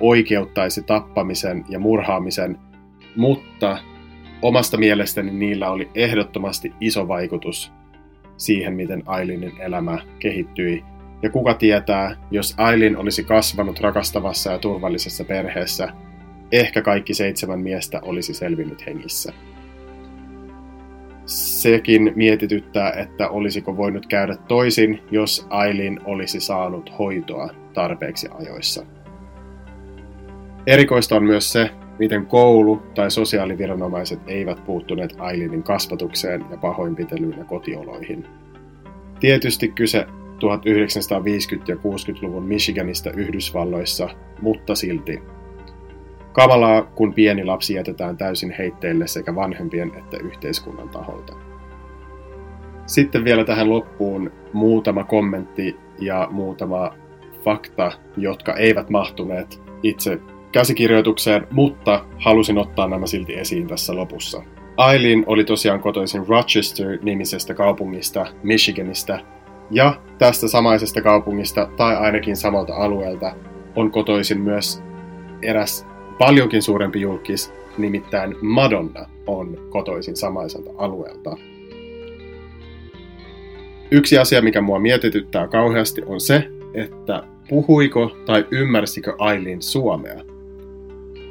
oikeuttaisi 0.00 0.82
tappamisen 0.82 1.64
ja 1.68 1.78
murhaamisen, 1.78 2.58
mutta 3.16 3.78
omasta 4.42 4.76
mielestäni 4.76 5.30
niillä 5.30 5.70
oli 5.70 5.90
ehdottomasti 5.94 6.72
iso 6.80 7.08
vaikutus 7.08 7.72
siihen, 8.36 8.74
miten 8.74 9.02
Ailinin 9.06 9.52
elämä 9.60 9.98
kehittyi. 10.18 10.84
Ja 11.24 11.30
kuka 11.30 11.54
tietää, 11.54 12.16
jos 12.30 12.54
Ailin 12.56 12.96
olisi 12.96 13.24
kasvanut 13.24 13.80
rakastavassa 13.80 14.52
ja 14.52 14.58
turvallisessa 14.58 15.24
perheessä, 15.24 15.88
ehkä 16.52 16.82
kaikki 16.82 17.14
seitsemän 17.14 17.60
miestä 17.60 18.00
olisi 18.02 18.34
selvinnyt 18.34 18.86
hengissä 18.86 19.32
sekin 21.26 22.12
mietityttää, 22.16 22.92
että 22.92 23.28
olisiko 23.28 23.76
voinut 23.76 24.06
käydä 24.06 24.36
toisin, 24.48 25.00
jos 25.10 25.46
Ailin 25.50 26.00
olisi 26.04 26.40
saanut 26.40 26.98
hoitoa 26.98 27.48
tarpeeksi 27.74 28.28
ajoissa. 28.38 28.86
Erikoista 30.66 31.16
on 31.16 31.24
myös 31.24 31.52
se, 31.52 31.70
miten 31.98 32.26
koulu 32.26 32.82
tai 32.94 33.10
sosiaaliviranomaiset 33.10 34.20
eivät 34.26 34.64
puuttuneet 34.64 35.14
Ailinin 35.18 35.62
kasvatukseen 35.62 36.44
ja 36.50 36.56
pahoinpitelyyn 36.56 37.38
ja 37.38 37.44
kotioloihin. 37.44 38.26
Tietysti 39.20 39.68
kyse 39.68 40.06
1950- 40.34 41.64
ja 41.68 41.74
60-luvun 41.74 42.44
Michiganista 42.44 43.10
Yhdysvalloissa, 43.10 44.08
mutta 44.42 44.74
silti 44.74 45.22
Kamalaa, 46.34 46.82
kun 46.82 47.14
pieni 47.14 47.44
lapsi 47.44 47.74
jätetään 47.74 48.16
täysin 48.16 48.54
heitteille 48.58 49.06
sekä 49.06 49.34
vanhempien 49.34 49.92
että 49.98 50.16
yhteiskunnan 50.16 50.88
taholta. 50.88 51.32
Sitten 52.86 53.24
vielä 53.24 53.44
tähän 53.44 53.70
loppuun 53.70 54.32
muutama 54.52 55.04
kommentti 55.04 55.76
ja 56.00 56.28
muutama 56.30 56.94
fakta, 57.44 57.92
jotka 58.16 58.54
eivät 58.54 58.90
mahtuneet 58.90 59.62
itse 59.82 60.20
käsikirjoitukseen, 60.52 61.46
mutta 61.50 62.04
halusin 62.18 62.58
ottaa 62.58 62.88
nämä 62.88 63.06
silti 63.06 63.34
esiin 63.34 63.66
tässä 63.66 63.96
lopussa. 63.96 64.42
Aileen 64.76 65.24
oli 65.26 65.44
tosiaan 65.44 65.80
kotoisin 65.80 66.26
Rochester-nimisestä 66.28 67.54
kaupungista 67.54 68.26
Michiganista, 68.42 69.18
ja 69.74 70.00
tästä 70.18 70.48
samaisesta 70.48 71.02
kaupungista, 71.02 71.68
tai 71.76 71.96
ainakin 71.96 72.36
samalta 72.36 72.74
alueelta, 72.74 73.32
on 73.76 73.90
kotoisin 73.90 74.40
myös 74.40 74.82
eräs 75.42 75.86
paljonkin 76.18 76.62
suurempi 76.62 77.00
julkis, 77.00 77.52
nimittäin 77.78 78.36
Madonna 78.40 79.06
on 79.26 79.58
kotoisin 79.70 80.16
samaiselta 80.16 80.70
alueelta. 80.78 81.36
Yksi 83.90 84.18
asia, 84.18 84.42
mikä 84.42 84.60
mua 84.60 84.78
mietityttää 84.78 85.48
kauheasti, 85.48 86.02
on 86.06 86.20
se, 86.20 86.48
että 86.74 87.22
puhuiko 87.48 88.16
tai 88.26 88.46
ymmärsikö 88.50 89.14
Aileen 89.18 89.62
suomea. 89.62 90.24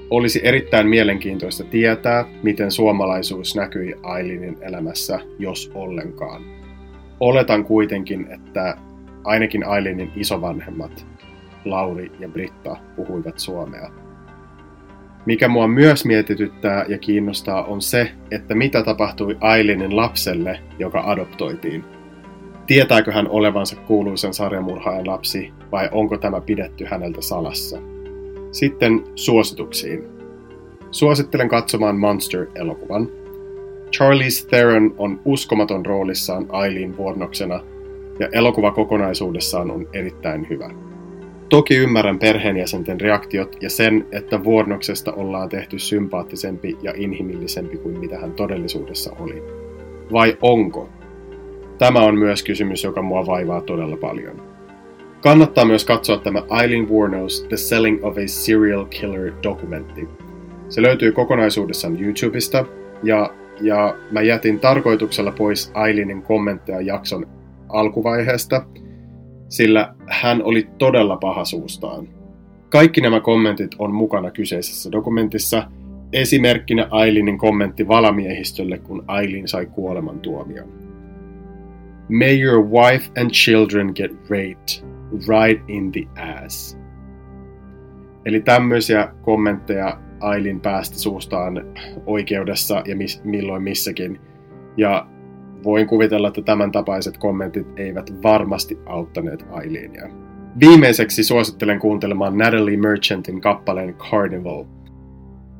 Olisi 0.09 0.39
erittäin 0.43 0.87
mielenkiintoista 0.87 1.63
tietää, 1.63 2.25
miten 2.43 2.71
suomalaisuus 2.71 3.55
näkyi 3.55 3.95
Aileenin 4.03 4.57
elämässä, 4.61 5.19
jos 5.39 5.71
ollenkaan. 5.75 6.43
Oletan 7.23 7.65
kuitenkin, 7.65 8.27
että 8.31 8.77
ainakin 9.23 9.65
Aileenin 9.65 10.11
isovanhemmat, 10.15 11.05
Lauri 11.65 12.11
ja 12.19 12.29
Britta, 12.29 12.77
puhuivat 12.95 13.39
suomea. 13.39 13.89
Mikä 15.25 15.47
mua 15.47 15.67
myös 15.67 16.05
mietityttää 16.05 16.85
ja 16.87 16.97
kiinnostaa 16.97 17.63
on 17.63 17.81
se, 17.81 18.11
että 18.31 18.55
mitä 18.55 18.83
tapahtui 18.83 19.37
Ailinin 19.41 19.95
lapselle, 19.95 20.59
joka 20.79 21.03
adoptoitiin. 21.05 21.83
Tietääkö 22.67 23.11
hän 23.11 23.27
olevansa 23.27 23.75
kuuluisen 23.75 24.33
sarjamurhaajan 24.33 25.07
lapsi 25.07 25.53
vai 25.71 25.89
onko 25.91 26.17
tämä 26.17 26.41
pidetty 26.41 26.85
häneltä 26.85 27.21
salassa? 27.21 27.77
Sitten 28.51 29.03
suosituksiin. 29.15 30.03
Suosittelen 30.91 31.49
katsomaan 31.49 31.99
Monster-elokuvan. 31.99 33.22
Charlize 33.97 34.47
Theron 34.47 34.95
on 34.97 35.19
uskomaton 35.25 35.85
roolissaan 35.85 36.45
Aileen 36.49 36.97
vuornoksena 36.97 37.63
ja 38.19 38.29
elokuva 38.31 38.71
kokonaisuudessaan 38.71 39.71
on 39.71 39.87
erittäin 39.93 40.49
hyvä. 40.49 40.69
Toki 41.49 41.75
ymmärrän 41.75 42.19
perheenjäsenten 42.19 43.01
reaktiot 43.01 43.55
ja 43.61 43.69
sen, 43.69 44.07
että 44.11 44.43
Vuornoksesta 44.43 45.13
ollaan 45.13 45.49
tehty 45.49 45.79
sympaattisempi 45.79 46.77
ja 46.81 46.93
inhimillisempi 46.95 47.77
kuin 47.77 47.99
mitä 47.99 48.19
hän 48.19 48.31
todellisuudessa 48.31 49.15
oli. 49.19 49.43
Vai 50.11 50.37
onko? 50.41 50.89
Tämä 51.77 51.99
on 51.99 52.17
myös 52.17 52.43
kysymys, 52.43 52.83
joka 52.83 53.01
mua 53.01 53.25
vaivaa 53.25 53.61
todella 53.61 53.97
paljon. 53.97 54.41
Kannattaa 55.21 55.65
myös 55.65 55.85
katsoa 55.85 56.17
tämä 56.17 56.43
Eileen 56.61 56.89
Wuornos 56.89 57.45
The 57.49 57.57
Selling 57.57 58.05
of 58.05 58.17
a 58.17 58.27
Serial 58.27 58.85
Killer 58.85 59.33
dokumentti. 59.43 60.07
Se 60.69 60.81
löytyy 60.81 61.11
kokonaisuudessaan 61.11 62.03
YouTubesta, 62.03 62.65
ja 63.03 63.33
ja 63.61 63.95
mä 64.11 64.21
jätin 64.21 64.59
tarkoituksella 64.59 65.31
pois 65.31 65.71
Ailinin 65.73 66.21
kommentteja 66.21 66.81
jakson 66.81 67.27
alkuvaiheesta, 67.69 68.65
sillä 69.49 69.95
hän 70.07 70.43
oli 70.43 70.67
todella 70.77 71.17
paha 71.17 71.45
suustaan. 71.45 72.07
Kaikki 72.69 73.01
nämä 73.01 73.19
kommentit 73.19 73.71
on 73.79 73.93
mukana 73.93 74.31
kyseisessä 74.31 74.91
dokumentissa, 74.91 75.67
esimerkkinä 76.13 76.87
Ailinin 76.91 77.37
kommentti 77.37 77.87
valamiehistölle, 77.87 78.77
kun 78.77 79.03
Ailin 79.07 79.47
sai 79.47 79.65
kuolemantuomion. 79.65 80.69
May 82.09 82.39
your 82.41 82.65
wife 82.65 83.11
and 83.21 83.31
children 83.31 83.91
get 83.95 84.11
raped 84.29 84.83
right 85.27 85.63
in 85.67 85.91
the 85.91 86.21
ass. 86.21 86.77
Eli 88.25 88.41
tämmöisiä 88.41 89.13
kommentteja 89.21 89.99
Ailin 90.23 90.59
päästä 90.59 90.97
suustaan 90.97 91.65
oikeudessa 92.05 92.81
ja 92.85 92.95
mis, 92.95 93.23
milloin 93.23 93.63
missäkin. 93.63 94.19
Ja 94.77 95.07
voin 95.63 95.87
kuvitella, 95.87 96.27
että 96.27 96.41
tämän 96.41 96.71
tapaiset 96.71 97.17
kommentit 97.17 97.67
eivät 97.75 98.23
varmasti 98.23 98.79
auttaneet 98.85 99.45
Ailinia. 99.51 100.09
Viimeiseksi 100.59 101.23
suosittelen 101.23 101.79
kuuntelemaan 101.79 102.37
Natalie 102.37 102.77
Merchantin 102.77 103.41
kappaleen 103.41 103.93
Carnival. 103.93 104.65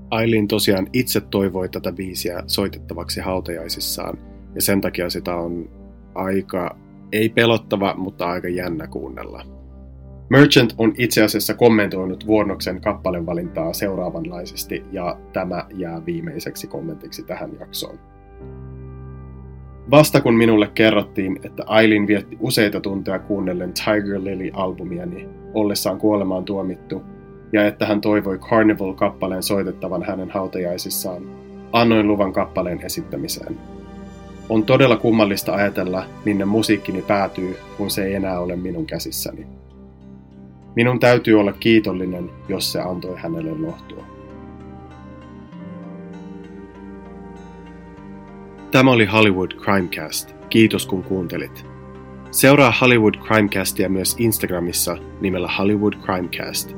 Aileen 0.09 0.47
tosiaan 0.47 0.87
itse 0.93 1.21
toivoi 1.21 1.69
tätä 1.69 1.91
biisiä 1.91 2.43
soitettavaksi 2.47 3.21
hautajaisissaan, 3.21 4.17
ja 4.55 4.61
sen 4.61 4.81
takia 4.81 5.09
sitä 5.09 5.35
on 5.35 5.69
aika, 6.15 6.77
ei 7.11 7.29
pelottava, 7.29 7.93
mutta 7.97 8.25
aika 8.25 8.47
jännä 8.47 8.87
kuunnella. 8.87 9.52
Merchant 10.33 10.73
on 10.77 10.93
itse 10.97 11.23
asiassa 11.23 11.53
kommentoinut 11.53 12.27
Vuornoksen 12.27 12.81
kappalen 12.81 13.25
valintaa 13.25 13.73
seuraavanlaisesti, 13.73 14.85
ja 14.91 15.17
tämä 15.33 15.65
jää 15.75 16.05
viimeiseksi 16.05 16.67
kommentiksi 16.67 17.23
tähän 17.23 17.51
jaksoon. 17.59 17.99
Vasta 19.91 20.21
kun 20.21 20.33
minulle 20.33 20.67
kerrottiin, 20.75 21.39
että 21.43 21.63
Aileen 21.65 22.07
vietti 22.07 22.37
useita 22.39 22.79
tunteja 22.79 23.19
kuunnellen 23.19 23.73
Tiger 23.73 24.19
Lily-albumiani 24.23 25.29
ollessaan 25.53 25.97
kuolemaan 25.97 26.45
tuomittu, 26.45 27.01
ja 27.51 27.67
että 27.67 27.85
hän 27.85 28.01
toivoi 28.01 28.37
Carnival-kappaleen 28.37 29.43
soitettavan 29.43 30.03
hänen 30.03 30.31
hautajaisissaan, 30.31 31.23
annoin 31.71 32.07
luvan 32.07 32.33
kappaleen 32.33 32.85
esittämiseen. 32.85 33.57
On 34.49 34.63
todella 34.63 34.97
kummallista 34.97 35.53
ajatella, 35.53 36.05
minne 36.25 36.45
musiikkini 36.45 37.01
päätyy, 37.01 37.57
kun 37.77 37.91
se 37.91 38.05
ei 38.05 38.13
enää 38.13 38.39
ole 38.39 38.55
minun 38.55 38.85
käsissäni. 38.85 39.62
Minun 40.75 40.99
täytyy 40.99 41.39
olla 41.39 41.53
kiitollinen, 41.53 42.29
jos 42.47 42.71
se 42.71 42.81
antoi 42.81 43.15
hänelle 43.17 43.51
lohtua. 43.51 44.05
Tämä 48.71 48.91
oli 48.91 49.05
Hollywood 49.05 49.51
Crimecast. 49.51 50.35
Kiitos 50.49 50.85
kun 50.85 51.03
kuuntelit. 51.03 51.65
Seuraa 52.31 52.73
Hollywood 52.81 53.13
Crimecastia 53.15 53.89
myös 53.89 54.15
Instagramissa 54.19 54.97
nimellä 55.21 55.49
Hollywood 55.59 55.93
Crimecast. 55.93 56.75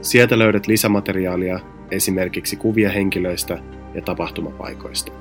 Sieltä 0.00 0.38
löydät 0.38 0.66
lisämateriaalia, 0.66 1.60
esimerkiksi 1.90 2.56
kuvia 2.56 2.90
henkilöistä 2.90 3.58
ja 3.94 4.02
tapahtumapaikoista. 4.02 5.12